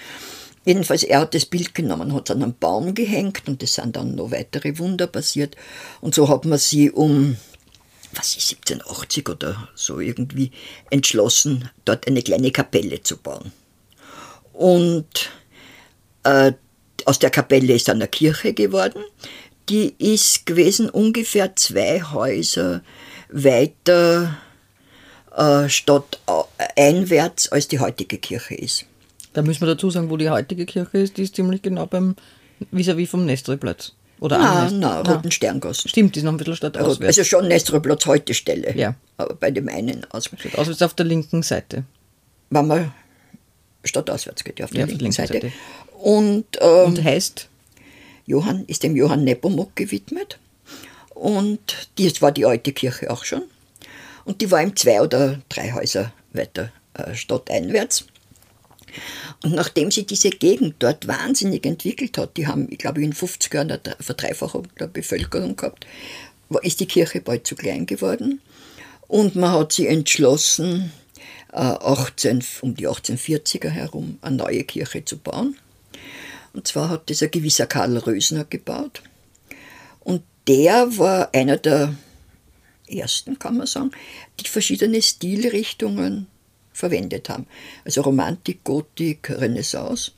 Jedenfalls, 0.66 1.04
er 1.04 1.22
hat 1.22 1.34
das 1.34 1.46
Bild 1.46 1.74
genommen, 1.74 2.14
hat 2.14 2.30
es 2.30 2.36
an 2.36 2.44
einen 2.44 2.56
Baum 2.60 2.94
gehängt 2.94 3.44
und 3.48 3.64
es 3.64 3.76
sind 3.76 3.96
dann 3.96 4.16
noch 4.16 4.32
weitere 4.32 4.78
Wunder 4.78 5.08
passiert. 5.08 5.56
Und 6.02 6.14
so 6.14 6.28
hat 6.28 6.46
man 6.46 6.60
sie 6.60 6.92
um, 6.92 7.38
was 8.14 8.36
ist, 8.36 8.52
1780 8.52 9.30
oder 9.30 9.70
so 9.76 10.00
irgendwie 10.00 10.52
entschlossen, 10.90 11.70
dort 11.86 12.08
eine 12.08 12.22
kleine 12.22 12.52
Kapelle 12.52 13.02
zu 13.02 13.18
bauen. 13.18 13.52
Und 14.54 15.30
äh, 16.24 16.54
aus 17.06 17.20
der 17.20 17.30
Kapelle 17.30 17.74
ist 17.74 17.88
dann 17.88 17.98
eine 17.98 18.08
Kirche 18.08 18.54
geworden. 18.54 19.04
Die 19.70 19.96
ist 19.98 20.46
gewesen 20.46 20.90
ungefähr 20.90 21.56
zwei 21.56 22.02
Häuser 22.02 22.82
weiter 23.30 24.38
äh, 25.36 25.70
stadteinwärts, 25.70 27.50
als 27.52 27.68
die 27.68 27.80
heutige 27.80 28.18
Kirche 28.18 28.56
ist. 28.56 28.86
Da 29.34 29.42
müssen 29.42 29.62
wir 29.62 29.68
dazu 29.68 29.90
sagen, 29.90 30.10
wo 30.10 30.18
die 30.18 30.30
heutige 30.30 30.66
Kirche 30.66 30.98
ist, 30.98 31.18
die 31.18 31.24
ist 31.24 31.36
ziemlich 31.36 31.62
genau 31.62 31.86
beim 31.86 32.16
vis-à-vis 32.72 33.10
vom 33.10 33.26
Nestreplatz. 33.26 33.94
Oder 34.22 34.38
Na, 34.38 34.70
na, 34.72 35.02
Ah, 35.02 35.02
Roten 35.02 35.32
Sterngassen. 35.32 35.90
Stimmt, 35.90 36.16
die 36.16 36.20
ist 36.20 36.24
noch 36.26 36.32
ein 36.32 36.38
bisschen 36.38 36.56
stadtauswärts. 36.56 37.18
Also 37.18 37.24
schon 37.28 37.48
Nestreplatz 37.48 38.06
heute 38.06 38.34
Stelle. 38.36 38.74
Ja. 38.78 38.94
Aber 39.18 39.34
bei 39.34 39.50
dem 39.52 39.68
einen 39.68 40.06
aus. 40.12 40.30
Auswärts 40.56 40.82
auf 40.84 40.94
der 40.94 41.08
linken 41.08 41.42
Seite. 41.42 41.84
Wenn 42.52 42.68
man 42.68 42.94
stadtauswärts 43.84 44.44
geht, 44.44 44.60
ja, 44.60 44.66
auf 44.66 44.72
der 44.72 44.82
Ja, 44.82 44.86
linken 44.86 45.02
linken 45.06 45.16
Seite. 45.16 45.34
Seite. 45.34 45.52
Und, 46.00 46.46
ähm, 46.62 46.86
Und 46.86 47.04
heißt, 47.04 47.50
Johann 48.28 48.64
ist 48.66 48.84
dem 48.84 48.96
Johann 48.96 49.24
Nepomuk 49.24 49.76
gewidmet. 49.76 50.38
Und 51.16 51.90
das 51.98 52.22
war 52.22 52.32
die 52.32 52.46
alte 52.46 52.74
Kirche 52.74 53.10
auch 53.10 53.26
schon. 53.26 53.42
Und 54.24 54.42
die 54.42 54.52
war 54.52 54.62
im 54.62 54.76
zwei 54.76 55.02
oder 55.02 55.40
drei 55.50 55.72
Häuser 55.74 56.14
weiter 56.32 56.72
äh, 56.94 57.16
stadteinwärts. 57.16 58.06
Und 59.44 59.54
nachdem 59.54 59.92
sich 59.92 60.06
diese 60.06 60.30
Gegend 60.30 60.76
dort 60.80 61.08
wahnsinnig 61.08 61.66
entwickelt 61.66 62.18
hat, 62.18 62.38
die 62.38 62.48
haben, 62.48 62.68
ich 62.70 62.78
glaube, 62.78 63.02
in 63.02 63.12
den 63.12 63.14
50er 63.14 63.56
Jahren 63.56 63.72
eine 63.72 63.96
Verdreifachung 64.00 64.68
der 64.80 64.88
Bevölkerung 64.88 65.56
gehabt, 65.56 65.86
ist 66.64 66.80
die 66.80 66.86
Kirche 66.86 67.22
bald 67.22 67.48
zu 67.48 67.56
klein 67.56 67.86
geworden. 67.86 68.42
Und 69.08 69.36
man 69.36 69.52
hat 69.52 69.74
sich 69.74 69.88
entschlossen, 69.88 70.92
äh, 71.52 71.58
18, 71.58 72.44
um 72.62 72.76
die 72.76 72.88
1840er 72.88 73.70
herum 73.70 74.18
eine 74.22 74.38
neue 74.38 74.64
Kirche 74.64 75.04
zu 75.06 75.18
bauen. 75.18 75.58
Und 76.54 76.68
zwar 76.68 76.90
hat 76.90 77.10
das 77.10 77.24
ein 77.24 77.32
gewisser 77.32 77.68
Karl 77.68 77.98
Rösner 77.98 78.46
gebaut. 78.46 79.02
Und 80.02 80.24
der 80.48 80.98
war 80.98 81.34
einer 81.34 81.58
der 81.58 81.96
ersten, 82.88 83.40
kann 83.40 83.58
man 83.58 83.68
sagen, 83.68 83.92
die 84.40 84.48
verschiedene 84.48 85.02
Stilrichtungen 85.02 86.28
verwendet 86.74 87.30
haben. 87.30 87.48
Also 87.86 88.02
Romantik, 88.02 88.64
Gotik, 88.64 89.30
Renaissance. 89.30 90.12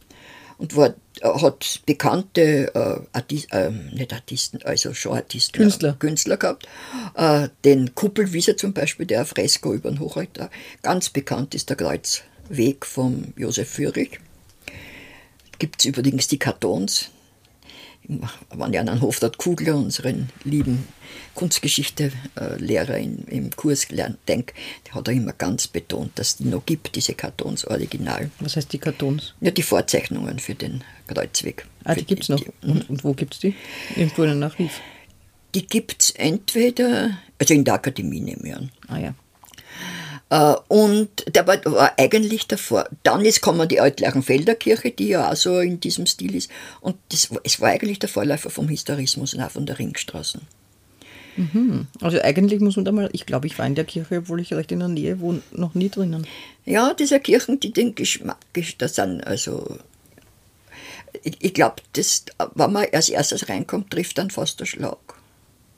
Und 0.58 0.76
war, 0.76 0.94
hat 1.22 1.82
bekannte 1.86 2.74
äh, 2.74 3.02
Artis, 3.12 3.46
äh, 3.52 3.72
nicht 3.72 4.14
Artisten, 4.14 4.62
also 4.64 4.94
schon 4.94 5.14
Artisten, 5.14 5.58
Künstler. 5.58 5.90
Äh, 5.90 5.96
Künstler 6.00 6.38
gehabt. 6.38 6.68
Äh, 7.16 7.50
den 7.66 7.96
Kuppelwieser 7.96 8.56
zum 8.56 8.74
Beispiel, 8.74 9.06
der 9.06 9.26
Fresko 9.26 9.74
über 9.74 9.90
den 9.90 10.00
Hochaltar. 10.00 10.50
Ganz 10.82 11.10
bekannt 11.10 11.56
ist 11.56 11.70
der 11.70 11.78
Kreuzweg 11.78 12.86
vom 12.86 13.34
Josef 13.36 13.70
Fürich 13.70 14.20
gibt 15.64 15.80
es 15.80 15.86
übrigens 15.86 16.28
die 16.28 16.40
Kartons. 16.40 17.10
Wenn 18.08 18.74
ich 18.74 18.80
an 18.80 19.02
Hofrat 19.02 19.38
Kugler, 19.38 19.76
unseren 19.76 20.30
lieben 20.44 20.88
Kunstgeschichte-Lehrer 21.36 22.98
im, 22.98 23.24
im 23.28 23.50
Kurs 23.52 23.88
gelernt, 23.88 24.18
denke, 24.28 24.54
der 24.86 24.96
hat 24.96 25.08
auch 25.08 25.14
immer 25.14 25.34
ganz 25.34 25.68
betont, 25.68 26.12
dass 26.16 26.28
es 26.30 26.38
die 26.38 26.46
noch 26.46 26.66
gibt, 26.66 26.96
diese 26.96 27.14
Kartons 27.14 27.66
original. 27.66 28.30
was 28.40 28.56
heißt 28.56 28.74
die 28.74 28.78
Kartons? 28.80 29.34
Ja, 29.42 29.52
die 29.52 29.62
Vorzeichnungen 29.64 30.40
für 30.40 30.56
den 30.56 30.84
Kreuzweg. 31.08 31.66
Ah, 31.86 31.96
die 31.96 32.06
gibt 32.06 32.24
es 32.24 32.30
noch. 32.30 32.40
Die, 32.40 32.52
Und, 32.68 32.90
und 32.90 33.04
wo 33.04 33.14
gibt 33.14 33.36
es 33.36 33.40
die? 33.40 33.56
Irgendwo 33.96 34.24
in 34.24 34.44
Archiv. 34.44 34.82
die 35.56 35.66
gibt 35.66 36.02
es 36.04 36.10
entweder, 36.12 37.18
also 37.40 37.54
in 37.54 37.64
der 37.64 37.76
Akademie 37.76 38.20
nehme 38.20 38.48
ich 38.48 38.56
an. 38.56 38.72
Ah 38.88 38.98
ja. 39.00 39.14
Äh, 40.34 40.56
Und 40.68 41.10
der 41.36 41.46
war, 41.46 41.64
war 41.66 41.94
eigentlich 42.00 42.48
davor. 42.48 42.90
Dann 43.04 43.24
ist 43.24 43.42
kommen 43.42 43.68
die 43.68 43.80
Altlerchenfelder 43.80 44.56
Kirche, 44.56 44.90
die 44.90 45.10
ja 45.10 45.32
auch 45.32 45.36
so 45.36 45.60
in 45.60 45.80
diesem 45.80 46.08
Stil 46.08 46.34
ist. 46.36 46.50
Und 46.82 46.96
das, 47.10 47.30
es 47.44 47.62
war 47.62 47.70
eigentlich 47.70 48.00
der 48.00 48.10
Vorläufer 48.10 48.50
vom 48.50 48.68
Historismus 48.68 49.36
und 49.36 49.42
auch 49.42 49.52
von 49.52 49.68
der 49.68 49.78
Ringstraßen. 49.78 50.42
Also 52.02 52.20
eigentlich 52.22 52.62
muss 52.62 52.76
man 52.78 52.86
da 52.86 52.92
mal, 52.92 53.10
ich 53.12 53.26
glaube, 53.28 53.46
ich 53.46 53.58
war 53.60 53.68
in 53.68 53.76
der 53.76 53.86
Kirche, 53.86 54.18
obwohl 54.18 54.42
ich 54.42 54.54
recht 54.54 54.72
in 54.72 54.80
der 54.80 54.88
Nähe 54.88 55.20
wohne, 55.20 55.42
noch 55.52 55.76
nie 55.76 55.90
drinnen. 55.90 56.26
Ja, 56.66 56.94
diese 56.96 57.20
Kirchen, 57.20 57.60
die 57.60 57.72
den 57.72 57.94
Geschmack, 57.94 58.38
das 58.80 58.96
sind 58.96 59.26
also. 59.26 59.78
Ich, 61.22 61.38
ich 61.40 61.54
glaube, 61.54 61.76
das, 61.94 62.26
wenn 62.56 62.72
man 62.72 62.88
als 62.92 63.10
erstes 63.10 63.50
reinkommt, 63.50 63.92
trifft 63.92 64.18
dann 64.18 64.32
fast 64.32 64.60
der 64.60 64.66
Schlag. 64.66 64.98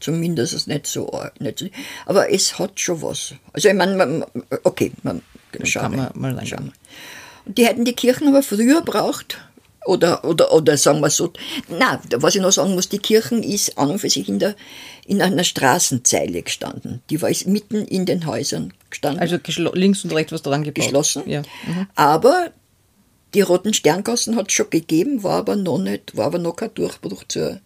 Zumindest 0.05 0.53
ist 0.53 0.61
es 0.61 0.67
nicht 0.67 0.85
so 0.85 1.11
arg. 1.11 1.41
Nicht 1.41 1.57
so, 1.59 1.65
aber 2.05 2.31
es 2.31 2.59
hat 2.59 2.79
schon 2.79 3.01
was. 3.01 3.33
Also, 3.53 3.69
ich 3.69 3.73
meine, 3.73 4.27
okay, 4.63 4.91
man, 5.01 5.23
schauen 5.63 5.95
wir. 5.95 6.11
mal 6.13 6.33
reingehen. 6.35 6.47
schauen. 6.47 6.73
Und 7.45 7.57
die 7.57 7.65
hätten 7.65 7.85
die 7.85 7.93
Kirchen 7.93 8.27
aber 8.27 8.43
früher 8.43 8.81
braucht. 8.81 9.39
Oder, 9.87 10.23
oder, 10.23 10.51
oder 10.51 10.77
sagen 10.77 10.99
wir 11.01 11.09
so, 11.09 11.31
na, 11.69 12.01
was 12.17 12.35
ich 12.35 12.41
noch 12.41 12.51
sagen 12.51 12.73
muss, 12.75 12.89
die 12.89 12.99
Kirchen 12.99 13.41
ist 13.43 13.77
an 13.79 13.89
und 13.91 13.99
für 13.99 14.09
sich 14.09 14.27
in, 14.29 14.37
der, 14.39 14.55
in 15.05 15.21
einer 15.21 15.43
Straßenzeile 15.43 16.41
gestanden. 16.43 17.01
Die 17.09 17.21
war 17.21 17.29
mitten 17.45 17.85
in 17.85 18.05
den 18.05 18.25
Häusern 18.27 18.73
gestanden 18.89 19.21
Also 19.21 19.37
links 19.73 20.03
und 20.03 20.13
rechts 20.13 20.31
was 20.31 20.41
dran 20.41 20.63
gebaut. 20.63 20.85
geschlossen. 20.85 21.23
Ja. 21.27 21.41
Mhm. 21.67 21.87
Aber 21.95 22.49
die 23.35 23.41
roten 23.41 23.73
Sterngassen 23.73 24.35
hat 24.35 24.47
es 24.47 24.53
schon 24.53 24.69
gegeben, 24.69 25.23
war 25.23 25.37
aber 25.39 25.55
noch 25.55 25.77
nicht, 25.79 26.15
war 26.15 26.27
aber 26.27 26.39
noch 26.39 26.55
kein 26.55 26.73
Durchbruch 26.73 27.23
zur 27.27 27.59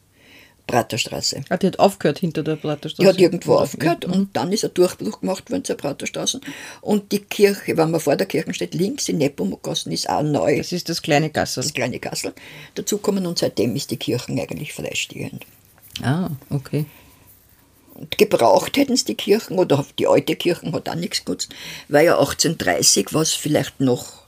Praterstraße. 0.71 1.41
Ah, 1.49 1.57
die 1.57 1.67
hat 1.67 1.79
aufgehört 1.79 2.19
hinter 2.19 2.43
der 2.43 2.55
Praterstraße. 2.55 3.01
Die 3.01 3.07
hat 3.07 3.19
irgendwo 3.19 3.55
aufgehört 3.55 4.05
Ja. 4.05 4.11
und 4.11 4.35
dann 4.35 4.51
ist 4.51 4.63
ein 4.65 4.73
Durchbruch 4.73 5.21
gemacht 5.21 5.49
worden 5.51 5.63
zur 5.65 5.75
Praterstraße. 5.77 6.41
Und 6.81 7.11
die 7.11 7.19
Kirche, 7.19 7.75
wenn 7.77 7.91
man 7.91 7.99
vor 7.99 8.15
der 8.15 8.27
Kirche 8.27 8.53
steht, 8.53 8.73
links 8.73 9.09
in 9.09 9.17
Nepomuk-Gassen 9.17 9.91
ist 9.91 10.09
auch 10.09 10.23
neu. 10.23 10.57
Das 10.57 10.71
ist 10.71 10.89
das 10.89 11.01
kleine 11.01 11.29
Gassel. 11.29 11.63
das 11.63 11.73
kleine 11.73 11.99
Kassel 11.99 12.33
dazukommen 12.75 13.25
und 13.25 13.39
seitdem 13.39 13.75
ist 13.75 13.91
die 13.91 13.97
Kirche 13.97 14.31
eigentlich 14.31 14.73
freistehend. 14.73 15.45
Ah, 16.01 16.29
okay. 16.49 16.85
Und 17.95 18.17
gebraucht 18.17 18.77
hätten 18.77 18.93
es 18.93 19.03
die 19.03 19.15
Kirchen, 19.15 19.59
oder 19.59 19.85
die 19.97 20.07
alte 20.07 20.35
Kirche 20.37 20.71
hat 20.71 20.87
auch 20.87 20.95
nichts 20.95 21.25
genutzt, 21.25 21.49
weil 21.89 22.05
ja 22.05 22.17
1830, 22.17 23.13
was 23.13 23.33
vielleicht 23.33 23.81
noch 23.81 24.23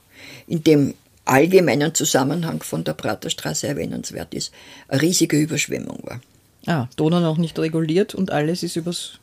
in 0.46 0.62
dem 0.62 0.94
allgemeinen 1.24 1.94
Zusammenhang 1.94 2.62
von 2.62 2.84
der 2.84 2.92
Praterstraße 2.94 3.68
erwähnenswert 3.68 4.34
ist, 4.34 4.52
eine 4.88 5.00
riesige 5.00 5.38
Überschwemmung 5.38 6.00
war. 6.02 6.20
Ah, 6.66 6.88
Donau 6.96 7.20
noch 7.20 7.38
nicht 7.38 7.58
reguliert 7.58 8.14
und 8.14 8.30
alles 8.30 8.62
ist 8.62 8.76
übers 8.76 9.18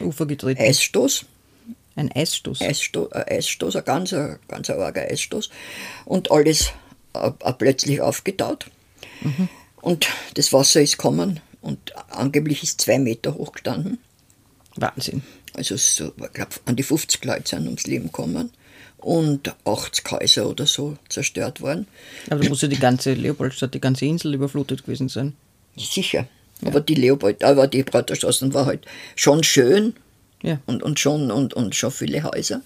Ufer 0.00 0.26
getreten. 0.26 0.60
Eisstoß, 0.60 1.24
Ein 1.96 2.10
Eisstoß. 2.14 2.60
Eisstoß, 2.62 3.12
ein 3.12 3.24
Eisstoß, 3.28 3.76
ein 3.76 3.84
ganz, 3.84 4.12
ein 4.12 4.38
ganz 4.48 4.70
arger 4.70 5.02
Eisstoß 5.02 5.50
und 6.06 6.30
alles 6.30 6.72
äh, 7.14 7.30
äh, 7.40 7.52
plötzlich 7.52 8.00
aufgetaut. 8.00 8.66
Und 9.80 10.08
das 10.34 10.52
Wasser 10.52 10.80
ist 10.80 10.92
gekommen 10.96 11.40
und 11.60 11.92
angeblich 12.10 12.62
ist 12.62 12.80
zwei 12.80 12.98
Meter 12.98 13.34
hoch 13.34 13.52
gestanden. 13.52 13.98
Wahnsinn. 14.76 15.22
Also 15.54 15.76
so, 15.76 16.12
ich 16.16 16.32
glaube, 16.32 16.52
an 16.66 16.76
die 16.76 16.84
50 16.84 17.24
Leute 17.24 17.48
sind 17.48 17.64
ums 17.66 17.86
Leben 17.86 18.06
gekommen 18.06 18.50
und 18.98 19.54
80 19.64 20.10
Häuser 20.10 20.48
oder 20.48 20.66
so 20.66 20.96
zerstört 21.08 21.60
worden. 21.60 21.88
Aber 22.30 22.42
da 22.42 22.48
muss 22.48 22.62
ja 22.62 22.68
die 22.68 22.78
ganze 22.78 23.14
Leopoldstadt, 23.14 23.74
die 23.74 23.80
ganze 23.80 24.06
Insel 24.06 24.34
überflutet 24.34 24.84
gewesen 24.84 25.08
sein. 25.08 25.34
Sicher. 25.76 26.28
Aber 26.64 26.80
die 26.80 26.94
Leopold, 26.94 27.44
aber 27.44 27.66
die 27.68 27.82
Praterstraßen 27.84 28.52
war 28.54 28.66
halt 28.66 28.84
schon 29.14 29.42
schön 29.44 29.94
Ja. 30.42 30.58
und, 30.66 30.82
und 30.82 30.98
schon 30.98 31.30
und, 31.30 31.54
und 31.54 31.74
schon 31.74 31.90
viele 31.90 32.22
Häuser. 32.24 32.62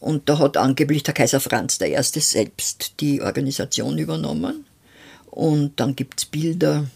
Und 0.00 0.28
da 0.28 0.38
hat 0.38 0.56
angeblich 0.56 1.02
der 1.02 1.14
Kaiser 1.14 1.40
Franz 1.40 1.80
I. 1.80 1.96
selbst 2.20 2.94
die 3.00 3.20
Organisation 3.20 3.98
übernommen. 3.98 4.64
Und 5.30 5.80
dann 5.80 5.96
gibt 5.96 6.20
es 6.20 6.24
Bilder. 6.26 6.86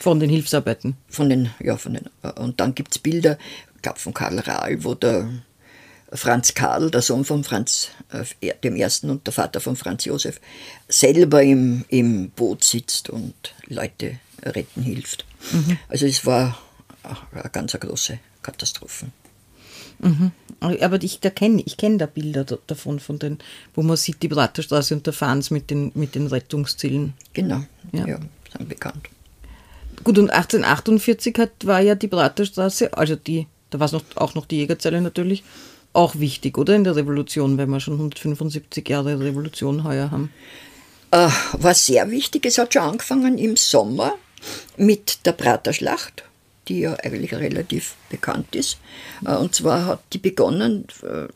Von 0.00 0.20
den 0.20 0.30
Hilfsarbeiten? 0.30 0.96
Von 1.08 1.28
den, 1.28 1.50
ja, 1.60 1.76
von 1.76 1.94
den. 1.94 2.08
Und 2.36 2.60
dann 2.60 2.74
gibt 2.74 2.92
es 2.94 2.98
Bilder, 2.98 3.36
ich 3.76 3.82
glaube 3.82 3.98
von 3.98 4.14
Karl 4.14 4.38
Rahl, 4.38 4.82
wo 4.84 4.94
der 4.94 5.28
Franz 6.12 6.54
Karl, 6.54 6.90
der 6.90 7.02
Sohn 7.02 7.24
von 7.24 7.44
Franz 7.44 7.88
äh, 8.10 8.54
dem 8.64 8.76
Ersten 8.76 9.10
und 9.10 9.26
der 9.26 9.34
Vater 9.34 9.60
von 9.60 9.76
Franz 9.76 10.06
Josef, 10.06 10.40
selber 10.88 11.42
im, 11.42 11.84
im 11.88 12.30
Boot 12.30 12.64
sitzt 12.64 13.10
und 13.10 13.34
Leute 13.66 14.18
retten 14.42 14.82
hilft. 14.82 15.24
Mhm. 15.52 15.78
Also 15.88 16.06
es 16.06 16.24
war 16.26 16.58
eine 17.32 17.50
ganz 17.50 17.72
große 17.72 18.18
Katastrophe. 18.42 19.06
Mhm. 20.00 20.32
Aber 20.60 21.02
ich, 21.02 21.20
da 21.20 21.30
kenn, 21.30 21.58
ich 21.58 21.76
kenne 21.76 21.98
da 21.98 22.06
Bilder 22.06 22.44
davon, 22.44 23.00
von 23.00 23.18
den, 23.18 23.38
wo 23.74 23.82
man 23.82 23.96
sieht, 23.96 24.22
die 24.22 24.28
Praterstraße 24.28 24.94
und 24.94 25.06
der 25.06 25.12
Fahns 25.12 25.50
mit 25.50 25.70
den, 25.70 25.92
mit 25.94 26.14
den 26.14 26.26
Rettungszielen. 26.26 27.14
Genau, 27.32 27.62
ja, 27.92 28.06
ja 28.06 28.20
sind 28.56 28.68
bekannt. 28.68 29.08
Gut, 30.04 30.18
und 30.18 30.30
1848 30.30 31.34
hat, 31.38 31.50
war 31.64 31.80
ja 31.80 31.94
die 31.94 32.08
Praterstraße, 32.08 32.96
also 32.96 33.16
die, 33.16 33.46
da 33.70 33.80
war 33.80 33.86
es 33.86 33.92
noch, 33.92 34.04
auch 34.14 34.34
noch 34.34 34.46
die 34.46 34.56
Jägerzelle 34.56 35.00
natürlich, 35.00 35.42
auch 35.92 36.16
wichtig, 36.16 36.56
oder 36.58 36.76
in 36.76 36.84
der 36.84 36.94
Revolution, 36.94 37.58
wenn 37.58 37.70
wir 37.70 37.80
schon 37.80 37.94
175 37.94 38.88
Jahre 38.88 39.18
Revolution 39.18 39.84
heuer 39.84 40.10
haben? 40.10 40.30
Äh, 41.10 41.28
war 41.52 41.74
sehr 41.74 42.10
wichtig. 42.10 42.46
Es 42.46 42.58
hat 42.58 42.74
schon 42.74 42.82
angefangen 42.82 43.38
im 43.38 43.56
Sommer 43.56 44.14
mit 44.76 45.26
der 45.26 45.32
Praterschlacht 45.32 46.24
die 46.68 46.80
ja 46.80 46.94
eigentlich 46.94 47.34
relativ 47.34 47.94
bekannt 48.10 48.54
ist. 48.54 48.78
Äh, 49.24 49.36
und 49.36 49.54
zwar 49.54 49.86
hat 49.86 50.00
die 50.12 50.18
begonnen 50.18 50.86
äh, 51.02 51.28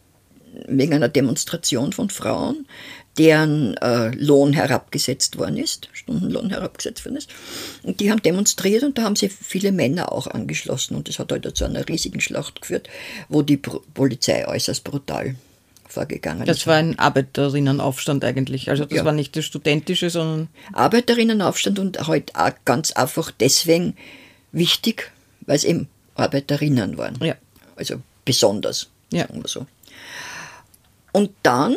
wegen 0.69 0.95
einer 0.95 1.09
Demonstration 1.09 1.93
von 1.93 2.11
Frauen, 2.11 2.67
deren 3.19 3.77
äh, 3.79 4.11
Lohn 4.11 4.53
herabgesetzt 4.53 5.39
worden 5.39 5.57
ist, 5.57 5.89
Stundenlohn 5.93 6.51
herabgesetzt 6.51 7.05
worden 7.05 7.17
ist. 7.17 7.31
Und 7.83 8.01
die 8.01 8.11
haben 8.11 8.23
demonstriert 8.23 8.83
und 8.83 8.97
da 8.99 9.03
haben 9.03 9.17
sie 9.17 9.29
viele 9.29 9.73
Männer 9.73 10.13
auch 10.13 10.27
angeschlossen. 10.27 10.95
Und 10.95 11.09
das 11.09 11.19
hat 11.19 11.33
halt 11.33 11.57
zu 11.57 11.65
einer 11.65 11.89
riesigen 11.89 12.21
Schlacht 12.21 12.61
geführt, 12.61 12.89
wo 13.29 13.43
die 13.43 13.57
Polizei 13.57 14.47
äußerst 14.47 14.85
brutal 14.85 15.37
das 16.47 16.59
ist. 16.59 16.63
Das 16.63 16.67
war 16.67 16.77
ein 16.77 16.99
Arbeiterinnenaufstand 16.99 18.25
eigentlich. 18.25 18.71
Also 18.71 18.85
das 18.85 18.99
ja. 18.99 19.05
war 19.05 19.13
nicht 19.13 19.37
das 19.37 19.45
studentische, 19.45 20.11
sondern. 20.11 20.49
Arbeiterinnenaufstand 20.73 21.79
und 21.79 22.07
halt 22.07 22.35
auch 22.35 22.53
ganz 22.65 22.93
einfach 22.93 23.31
deswegen 23.31 23.97
wichtig, 24.53 25.13
weil 25.43 25.57
es 25.57 25.65
eben 25.65 25.89
Arbeiterinnen 26.15 26.99
waren. 26.99 27.19
Ja. 27.23 27.35
Also 27.77 27.97
besonders, 28.25 28.89
ja. 29.13 29.27
sagen 29.27 29.43
wir 29.43 29.49
so. 29.49 29.67
Und 31.13 31.31
dann 31.43 31.77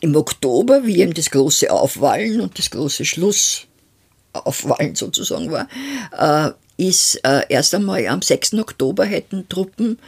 im 0.00 0.14
Oktober, 0.16 0.84
wie 0.84 1.00
eben 1.00 1.14
das 1.14 1.30
große 1.30 1.70
Aufwallen 1.72 2.40
und 2.40 2.58
das 2.58 2.70
große 2.70 3.04
Schlussaufwallen 3.04 4.94
sozusagen 4.94 5.50
war, 5.50 5.68
äh, 6.16 6.52
ist 6.76 7.16
äh, 7.24 7.42
erst 7.48 7.74
einmal 7.74 8.06
am 8.06 8.22
6. 8.22 8.54
Oktober 8.54 9.04
hätten 9.04 9.48
Truppen 9.48 9.98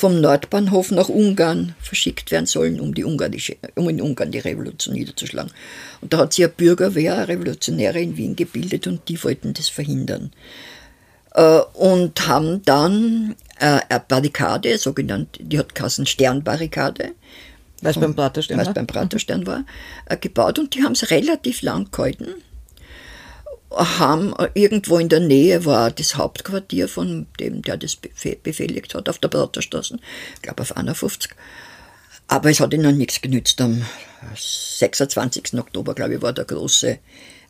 vom 0.00 0.18
Nordbahnhof 0.18 0.92
nach 0.92 1.10
Ungarn 1.10 1.74
verschickt 1.78 2.30
werden 2.30 2.46
sollen, 2.46 2.80
um, 2.80 2.94
die 2.94 3.04
ungarische, 3.04 3.56
um 3.74 3.86
in 3.90 4.00
Ungarn 4.00 4.32
die 4.32 4.38
Revolution 4.38 4.94
niederzuschlagen. 4.94 5.52
Und 6.00 6.14
da 6.14 6.18
hat 6.18 6.32
sich 6.32 6.44
eine 6.44 6.54
Bürgerwehr, 6.54 7.16
eine 7.16 7.28
Revolutionäre 7.28 8.00
in 8.00 8.16
Wien 8.16 8.34
gebildet 8.34 8.86
und 8.86 9.06
die 9.10 9.22
wollten 9.22 9.52
das 9.52 9.68
verhindern. 9.68 10.32
Äh, 11.34 11.60
und 11.74 12.26
haben 12.26 12.62
dann 12.64 13.36
äh, 13.58 13.80
eine 13.90 14.02
Barrikade, 14.08 14.78
sogenannte, 14.78 15.44
die 15.44 15.58
hat 15.58 15.74
Kassen 15.74 16.06
Sternbarrikade, 16.06 17.12
weil 17.82 17.90
es 17.90 18.00
beim 18.00 18.16
Praterstern 18.16 18.72
beim 18.72 18.86
Praterstern 18.86 19.46
war 19.46 19.64
äh, 20.06 20.16
gebaut 20.16 20.58
und 20.58 20.74
die 20.74 20.82
haben 20.82 20.92
es 20.92 21.10
relativ 21.10 21.60
lang 21.60 21.90
gehalten. 21.92 22.28
Haben 23.70 24.34
irgendwo 24.54 24.98
in 24.98 25.08
der 25.08 25.20
Nähe 25.20 25.64
war 25.64 25.90
das 25.90 26.16
Hauptquartier 26.16 26.88
von 26.88 27.26
dem, 27.38 27.62
der 27.62 27.76
das 27.76 27.96
befehligt 27.96 28.94
hat, 28.94 29.08
auf 29.08 29.18
der 29.18 29.28
Praterstraße, 29.28 29.98
ich 30.34 30.42
glaube 30.42 30.62
auf 30.62 30.76
51. 30.76 31.30
Aber 32.26 32.50
es 32.50 32.60
hat 32.60 32.72
ihnen 32.72 32.96
nichts 32.96 33.20
genützt. 33.20 33.60
Am 33.60 33.84
26. 34.36 35.54
Oktober, 35.54 35.94
glaube 35.94 36.14
ich, 36.14 36.22
war 36.22 36.32
der 36.32 36.44
große 36.44 36.98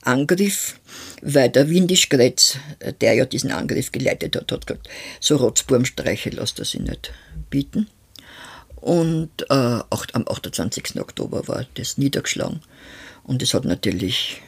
Angriff, 0.02 0.80
weil 1.20 1.50
der 1.50 1.68
Windischgrätz, 1.68 2.56
der 3.00 3.14
ja 3.14 3.26
diesen 3.26 3.50
Angriff 3.50 3.92
geleitet 3.92 4.36
hat, 4.36 4.50
hat 4.50 4.66
gesagt, 4.66 4.88
so 5.20 5.36
Rotzburmstreiche 5.36 6.30
lasst 6.30 6.58
er 6.58 6.64
sich 6.64 6.80
nicht 6.80 7.12
bieten. 7.50 7.88
Und 8.76 9.42
äh, 9.50 9.80
auch, 9.90 10.06
am 10.14 10.26
28. 10.26 10.98
Oktober 10.98 11.46
war 11.48 11.66
das 11.74 11.98
niedergeschlagen. 11.98 12.62
Und 13.24 13.42
es 13.42 13.52
hat 13.52 13.66
natürlich 13.66 14.40